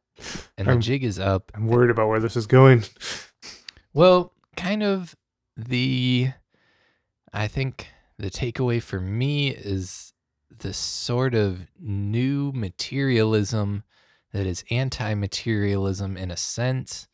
[0.58, 1.50] and the I'm- jig is up.
[1.54, 2.84] I'm worried about where this is going.
[3.94, 5.16] Well, kind of
[5.56, 6.30] the
[7.32, 7.86] I think
[8.18, 10.12] the takeaway for me is
[10.58, 13.84] the sort of new materialism
[14.32, 17.08] that is anti-materialism in a sense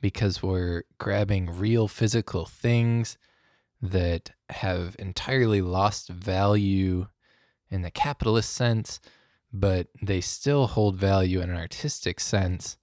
[0.00, 3.16] because we're grabbing real physical things
[3.80, 7.06] that have entirely lost value
[7.70, 9.00] in the capitalist sense
[9.52, 12.76] but they still hold value in an artistic sense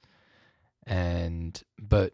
[0.86, 2.14] and but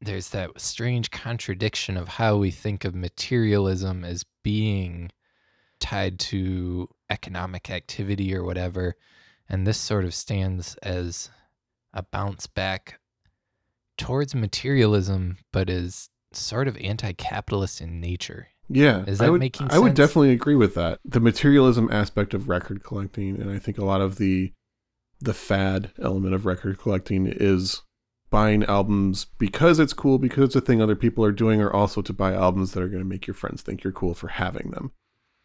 [0.00, 5.10] there's that strange contradiction of how we think of materialism as being
[5.80, 8.96] tied to economic activity or whatever.
[9.48, 11.30] And this sort of stands as
[11.92, 12.98] a bounce back
[13.98, 18.48] towards materialism, but is sort of anti capitalist in nature.
[18.68, 19.04] Yeah.
[19.06, 20.98] Is I that would, making I would definitely agree with that.
[21.04, 24.52] The materialism aspect of record collecting, and I think a lot of the
[25.20, 27.82] the fad element of record collecting is
[28.30, 32.02] buying albums because it's cool, because it's a thing other people are doing, or also
[32.02, 34.70] to buy albums that are going to make your friends think you're cool for having
[34.70, 34.92] them.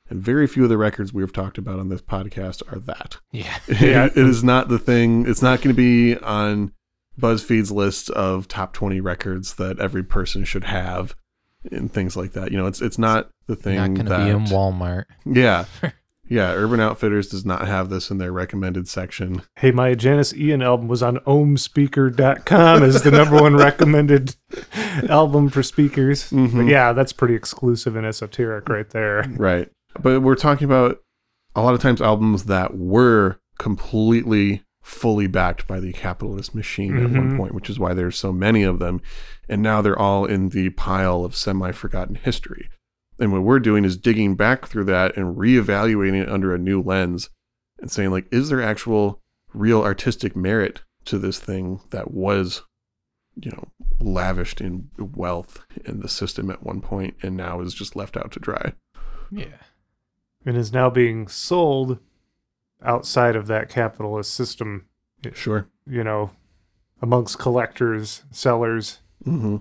[0.10, 3.18] And very few of the records we've talked about on this podcast are that.
[3.32, 3.58] Yeah.
[3.80, 4.06] Yeah.
[4.08, 5.28] it is not the thing.
[5.30, 6.72] It's not going to be on
[7.20, 11.16] BuzzFeed's list of top 20 records that every person should have
[11.72, 12.52] and things like that.
[12.52, 15.06] You know, it's it's not the thing Not going to that be in Walmart.
[15.26, 15.66] Yeah.
[16.32, 19.42] Yeah, Urban Outfitters does not have this in their recommended section.
[19.56, 24.36] Hey, my Janis Ian album was on ohmspeaker.com as the number one recommended
[25.10, 26.30] album for speakers.
[26.30, 26.70] But Mhm.
[26.70, 29.26] yeah, that's pretty exclusive and esoteric right there.
[29.38, 29.70] Right.
[30.02, 31.00] But we're talking about
[31.56, 37.12] a lot of times albums that were completely fully backed by the capitalist machine at
[37.12, 37.38] one Mhm.
[37.38, 39.02] point, which is why there's so many of them.
[39.48, 42.70] And now they're all in the pile of semi forgotten history.
[43.20, 46.82] And what we're doing is digging back through that and reevaluating it under a new
[46.82, 47.30] lens
[47.80, 49.22] and saying, like, is there actual
[49.54, 52.64] real artistic merit to this thing that was,
[53.36, 53.66] you know,
[54.00, 58.32] lavished in wealth in the system at one point and now is just left out
[58.32, 58.74] to dry?
[59.30, 59.58] Yeah.
[60.46, 62.00] And is now being sold
[62.84, 64.86] outside of that capitalist system,
[65.34, 65.68] Sure.
[65.86, 66.32] you know,
[67.02, 69.00] amongst collectors, sellers.
[69.24, 69.58] hmm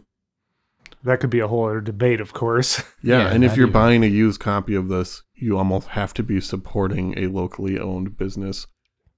[1.03, 2.83] That could be a whole other debate, of course.
[3.03, 6.15] Yeah, Yeah, and if you're even- buying a used copy of this, you almost have
[6.15, 8.67] to be supporting a locally owned business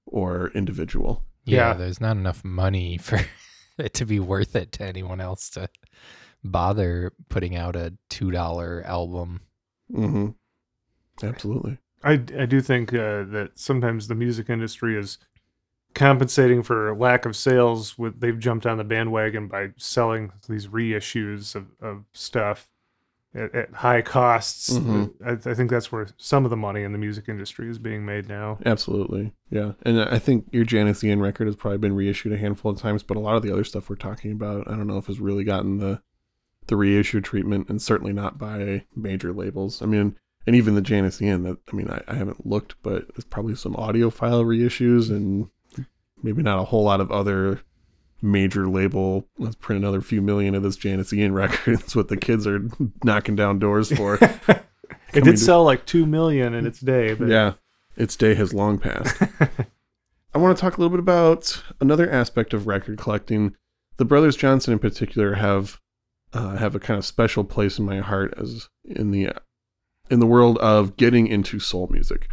[0.05, 1.23] or individual.
[1.45, 1.69] yeah.
[1.69, 1.73] Yeah.
[1.75, 3.19] There's not enough money for
[3.77, 5.69] it to be worth it to anyone else to
[6.43, 9.41] bother putting out a $2 album.
[9.93, 10.29] hmm
[11.23, 11.77] Absolutely.
[12.03, 15.17] I, I do think uh, that sometimes the music industry is
[15.93, 21.53] compensating for lack of sales with they've jumped on the bandwagon by selling these reissues
[21.53, 22.69] of, of stuff
[23.35, 25.11] at, at high costs Mhm.
[25.25, 28.05] I, I think that's where some of the money in the music industry is being
[28.05, 29.33] made now Absolutely.
[29.49, 29.73] Yeah.
[29.83, 33.03] And I think your Janis Ian record has probably been reissued a handful of times,
[33.03, 35.19] but a lot of the other stuff we're talking about, I don't know if has
[35.19, 36.01] really gotten the
[36.67, 39.81] the reissue treatment and certainly not by major labels.
[39.81, 40.15] I mean,
[40.45, 43.55] and even the Janis Ian that I mean I, I haven't looked, but there's probably
[43.55, 45.49] some audiophile reissues and
[46.23, 47.61] maybe not a whole lot of other
[48.23, 51.79] major label let's print another few million of this Janis Ian record.
[51.79, 52.61] It's what the kids are
[53.03, 54.15] knocking down doors for.
[55.13, 57.53] it did to- sell like 2 million in its day but yeah,
[57.95, 59.21] its day has long passed.
[60.33, 63.55] I want to talk a little bit about another aspect of record collecting.
[63.97, 65.79] The brothers Johnson, in particular, have
[66.33, 69.31] uh, have a kind of special place in my heart as in the
[70.11, 72.27] in the world of getting into soul music.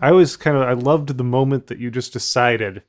[0.00, 2.82] I was kind of I loved the moment that you just decided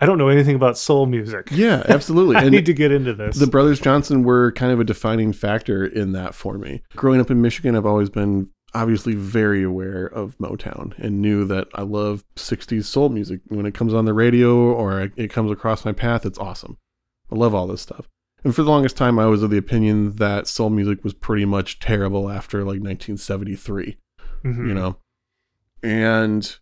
[0.00, 2.36] I don't know anything about soul music Yeah, absolutely.
[2.36, 5.32] I And need to get into this the brothers Johnson were kind of a defining
[5.32, 6.82] factor in that for me.
[6.96, 11.68] Growing up in Michigan, I've always been obviously very aware of Motown and knew that
[11.74, 13.40] I love 60s soul music.
[13.48, 16.78] When it comes on the radio or it comes across my path, it's awesome.
[17.30, 18.08] I love all this stuff.
[18.44, 21.44] And for the longest time, I was of the opinion that soul music was pretty
[21.44, 23.96] much terrible after like 1973
[24.44, 24.68] Mhm.
[24.68, 24.96] you know.
[25.82, 26.56] And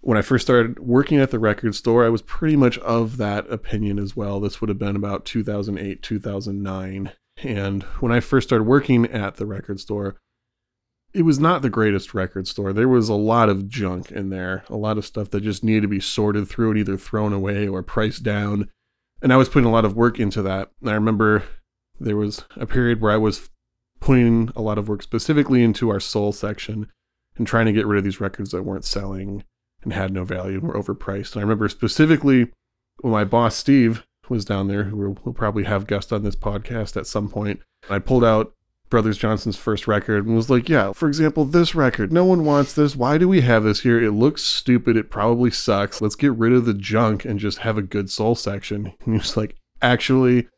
[0.00, 3.50] when I first started working at the record store, I was pretty much of that
[3.50, 4.40] opinion as well.
[4.40, 7.12] This would have been about 2008, 2009.
[7.42, 10.16] And when I first started working at the record store,
[11.14, 12.72] it was not the greatest record store.
[12.72, 15.82] There was a lot of junk in there, a lot of stuff that just needed
[15.82, 18.68] to be sorted through and either thrown away or priced down.
[19.20, 20.70] And I was putting a lot of work into that.
[20.80, 21.44] And I remember
[21.98, 23.50] there was a period where I was
[24.00, 26.86] putting a lot of work specifically into our soul section
[27.36, 29.44] and trying to get rid of these records that weren't selling
[29.82, 31.32] and had no value and were overpriced.
[31.32, 32.50] And I remember specifically
[33.00, 36.96] when my boss Steve was down there, who will probably have guest on this podcast
[36.96, 37.60] at some point.
[37.88, 38.54] I pulled out
[38.88, 42.12] Brothers Johnson's first record and was like, "Yeah, for example, this record.
[42.12, 42.96] No one wants this.
[42.96, 44.02] Why do we have this here?
[44.02, 44.96] It looks stupid.
[44.96, 46.00] It probably sucks.
[46.00, 49.18] Let's get rid of the junk and just have a good soul section." And he
[49.18, 50.48] was like, "Actually,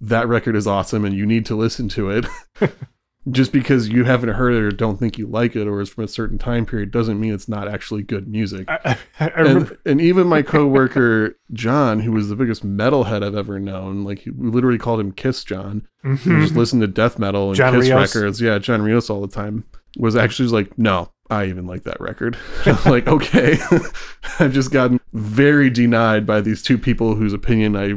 [0.00, 2.26] that record is awesome, and you need to listen to it."
[3.30, 6.04] just because you haven't heard it or don't think you like it or is from
[6.04, 8.68] a certain time period doesn't mean it's not actually good music.
[8.68, 13.34] I, I, I And, and even my coworker John, who was the biggest metalhead I've
[13.34, 15.86] ever known, like he, we literally called him Kiss John.
[16.04, 16.40] Mhm.
[16.40, 18.14] just listened to death metal and John Kiss Rios?
[18.14, 18.40] records.
[18.40, 19.64] Yeah, John Rios all the time.
[19.98, 22.36] Was actually like, no, I even like that record.
[22.86, 23.58] Like, okay,
[24.38, 27.94] I've just gotten very denied by these two people whose opinion I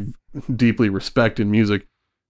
[0.56, 1.86] deeply respect in music.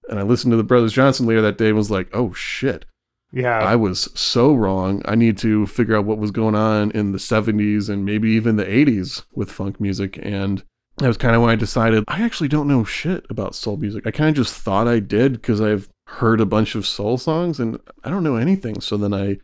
[0.09, 2.85] And I listened to the Brothers Johnson later that day and was like, oh shit.
[3.31, 5.01] yeah I was so wrong.
[5.05, 8.55] I need to figure out what was going on in the 70s and maybe even
[8.55, 10.19] the 80s with funk music.
[10.21, 10.63] And
[10.97, 14.05] that was kind of when I decided I actually don't know shit about soul music.
[14.05, 17.59] I kind of just thought I did because I've heard a bunch of soul songs
[17.59, 18.81] and I don't know anything.
[18.81, 19.37] So then I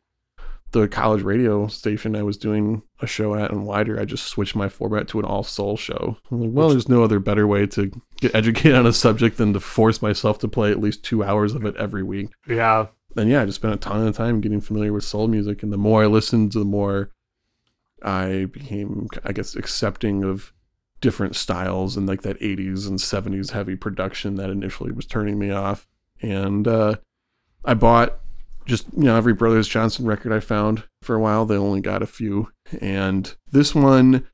[0.71, 4.55] the college radio station I was doing a show at and WIDR, I just switched
[4.55, 6.17] my format to an all soul show.
[6.29, 9.53] I'm like, well, there's no other better way to get educated on a subject than
[9.53, 12.29] to force myself to play at least two hours of it every week.
[12.47, 12.87] Yeah.
[13.15, 15.63] And yeah, I just spent a ton of time getting familiar with soul music.
[15.63, 17.11] And the more I listened, the more
[18.03, 20.51] I became, I guess, accepting of
[20.99, 25.51] different styles and like that 80s and 70s heavy production that initially was turning me
[25.51, 25.87] off.
[26.21, 26.95] And uh,
[27.63, 28.19] I bought
[28.65, 31.45] just, you know, every Brothers Johnson record I found for a while.
[31.45, 32.51] They only got a few.
[32.81, 34.27] And this one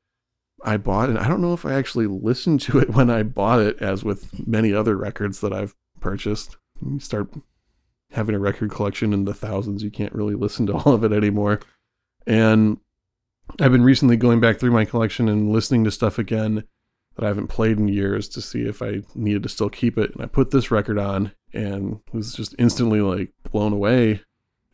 [0.64, 3.60] I bought, and I don't know if I actually listened to it when I bought
[3.60, 6.56] it, as with many other records that I've purchased.
[6.84, 7.32] You start
[8.12, 11.12] having a record collection in the thousands, you can't really listen to all of it
[11.12, 11.60] anymore.
[12.26, 12.78] And
[13.60, 16.64] I've been recently going back through my collection and listening to stuff again
[17.16, 20.12] that I haven't played in years to see if I needed to still keep it.
[20.14, 24.22] And I put this record on and was just instantly like blown away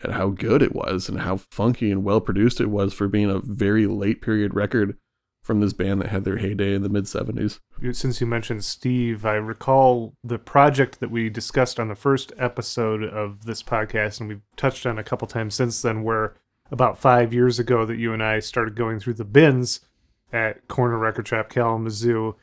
[0.03, 3.31] at how good it was and how funky and well produced it was for being
[3.31, 4.97] a very late period record
[5.43, 7.59] from this band that had their heyday in the mid 70s.
[7.93, 13.03] Since you mentioned Steve, I recall the project that we discussed on the first episode
[13.03, 16.35] of this podcast, and we've touched on a couple times since then, where
[16.71, 19.81] about five years ago that you and I started going through the bins
[20.33, 22.37] at Corner Record Shop Kalamazoo.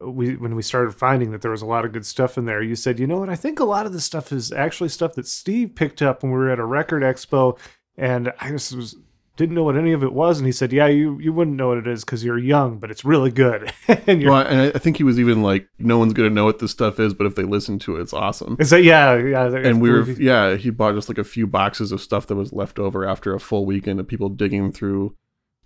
[0.00, 2.62] We when we started finding that there was a lot of good stuff in there,
[2.62, 3.28] you said, you know what?
[3.28, 6.30] I think a lot of this stuff is actually stuff that Steve picked up when
[6.30, 7.58] we were at a record expo,
[7.96, 8.94] and I just was
[9.36, 10.38] didn't know what any of it was.
[10.38, 12.92] And he said, yeah, you you wouldn't know what it is because you're young, but
[12.92, 13.72] it's really good.
[14.06, 16.34] and you're Well, and I- I think he was even like, no one's going to
[16.34, 18.56] know what this stuff is, but if they listen to it, it's awesome.
[18.60, 19.46] Is that yeah, yeah?
[19.48, 22.52] and we were yeah he bought just like a few boxes of stuff that was
[22.52, 25.16] left over after a full weekend of people digging through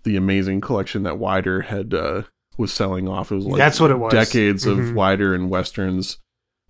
[0.03, 2.23] the amazing collection that WIDR had uh
[2.57, 4.13] was selling off it was like That's what it was.
[4.13, 4.93] decades of Mhm.
[4.93, 6.17] WIDR and westerns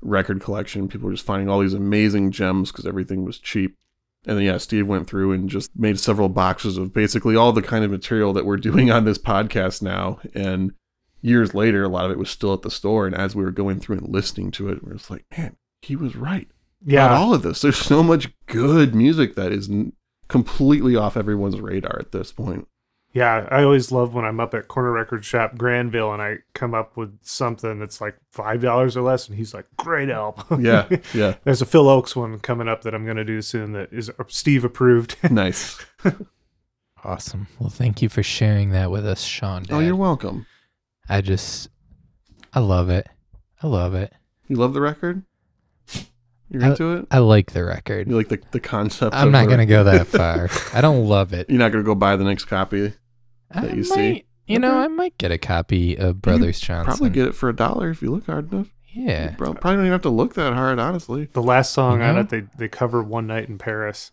[0.02, 3.78] record collection people were just finding all these amazing gems because everything was cheap
[4.28, 7.62] and then yeah steve went through and just made several boxes of basically all the
[7.62, 10.74] kind of material that we're doing on this podcast now and
[11.22, 13.52] years later a lot of it was still at the store and as we were
[13.52, 16.50] going through and listening to it we we're just like man he was right
[16.86, 17.06] yeah.
[17.06, 17.62] about all of this.
[17.62, 19.70] There's so much good music that is
[20.28, 22.68] completely off everyone's radar at this point.
[23.14, 26.74] Yeah, I always love when I'm up at Corner Record Shop Granville and I come
[26.74, 30.88] up with something that's like five dollars or less, and he's like, "Great album." Yeah,
[31.14, 33.94] yeah, There's a Phil Ochs one coming up that I'm going to do soon that
[33.94, 35.16] is uh, Steve approved.
[35.32, 35.78] nice.
[37.04, 37.48] Awesome.
[37.60, 39.66] Well, thank you for sharing that with us, Sean.
[39.70, 40.46] Oh, you're welcome.
[41.10, 41.68] I just,
[42.54, 43.08] I love it.
[43.62, 44.14] I love it.
[44.48, 45.24] You love the record?
[46.50, 47.08] You're I- into it?
[47.12, 48.08] I like the record.
[48.08, 49.14] You like the, the concept?
[49.16, 50.50] I'm of not the- going to go that far.
[50.74, 51.50] I don't love it.
[51.50, 52.94] You're not gonna go buy the next copy.
[53.54, 54.26] I you might, see.
[54.48, 54.84] You know, Okay.
[54.84, 56.86] I might get a copy of Brothers Johnson.
[56.86, 58.74] Probably get it for a dollar if you look hard enough.
[58.94, 59.32] Yeah.
[59.32, 61.30] Bro, probably don't even have to look that hard, honestly.
[61.34, 64.12] the last song on it, they they cover "One Night in Paris."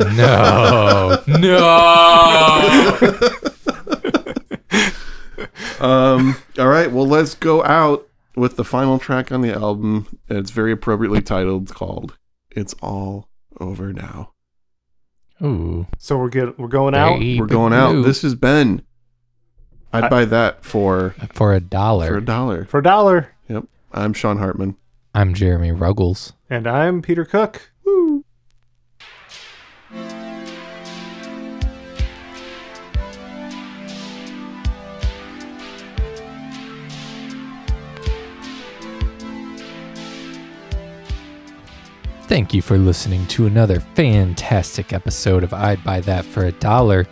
[0.00, 1.22] No.
[1.28, 2.98] no.
[5.80, 10.18] um, all right, well, let's go out with the final track on the album.
[10.28, 12.16] It's very appropriately titled, called
[12.50, 13.28] "It's All
[13.60, 14.31] Over Now."
[15.44, 15.86] Ooh.
[15.98, 17.14] So we're get we're going out.
[17.18, 17.92] Baby We're going out.
[17.92, 18.02] blue.
[18.04, 18.82] This has been.
[19.92, 22.06] I'd I- buy that for for a dollar.
[22.08, 22.64] for a dollar.
[22.66, 23.32] For a dollar.
[23.48, 23.64] Yep.
[23.92, 24.76] I'm Sean Hartman.
[25.14, 26.32] I'm Jeremy Ruggles.
[26.48, 27.70] And I'm Peter Cook.
[42.32, 47.06] Thank you for listening to another fantastic episode of I'd Buy That for a Dollar.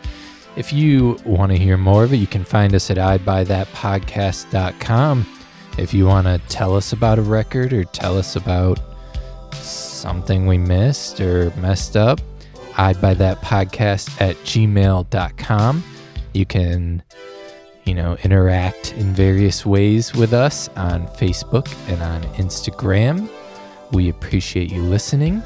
[0.56, 5.26] If you want to hear more of it, you can find us at I'dbuythatpodcast.com.
[5.76, 8.80] If you want to tell us about a record or tell us about
[9.52, 12.22] something we missed or messed up,
[12.78, 15.84] I'd buy that podcast at gmail.com.
[16.32, 17.02] You can,
[17.84, 23.28] you know, interact in various ways with us on Facebook and on Instagram.
[23.92, 25.42] We appreciate you listening.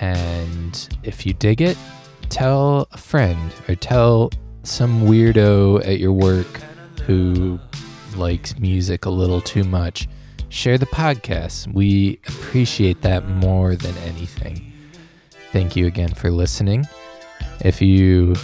[0.00, 1.76] And if you dig it,
[2.28, 4.30] tell a friend or tell
[4.62, 6.46] some weirdo at your work
[7.06, 7.60] who
[8.16, 10.08] likes music a little too much.
[10.48, 11.72] Share the podcast.
[11.72, 14.72] We appreciate that more than anything.
[15.52, 16.86] Thank you again for listening.
[17.60, 18.34] If you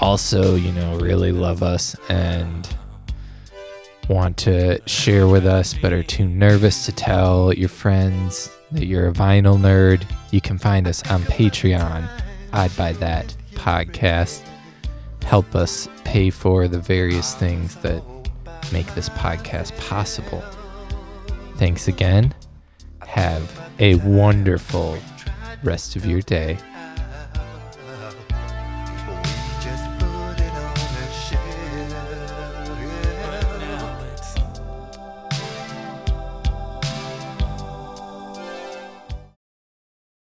[0.00, 2.68] also, you know, really love us and
[4.10, 9.08] want to share with us but are too nervous to tell your friends that you're
[9.08, 12.08] a vinyl nerd, you can find us on Patreon.
[12.52, 14.42] I'd buy that podcast.
[15.22, 18.02] Help us pay for the various things that
[18.72, 20.42] make this podcast possible.
[21.56, 22.34] Thanks again.
[23.06, 24.98] Have a wonderful
[25.62, 26.58] rest of your day.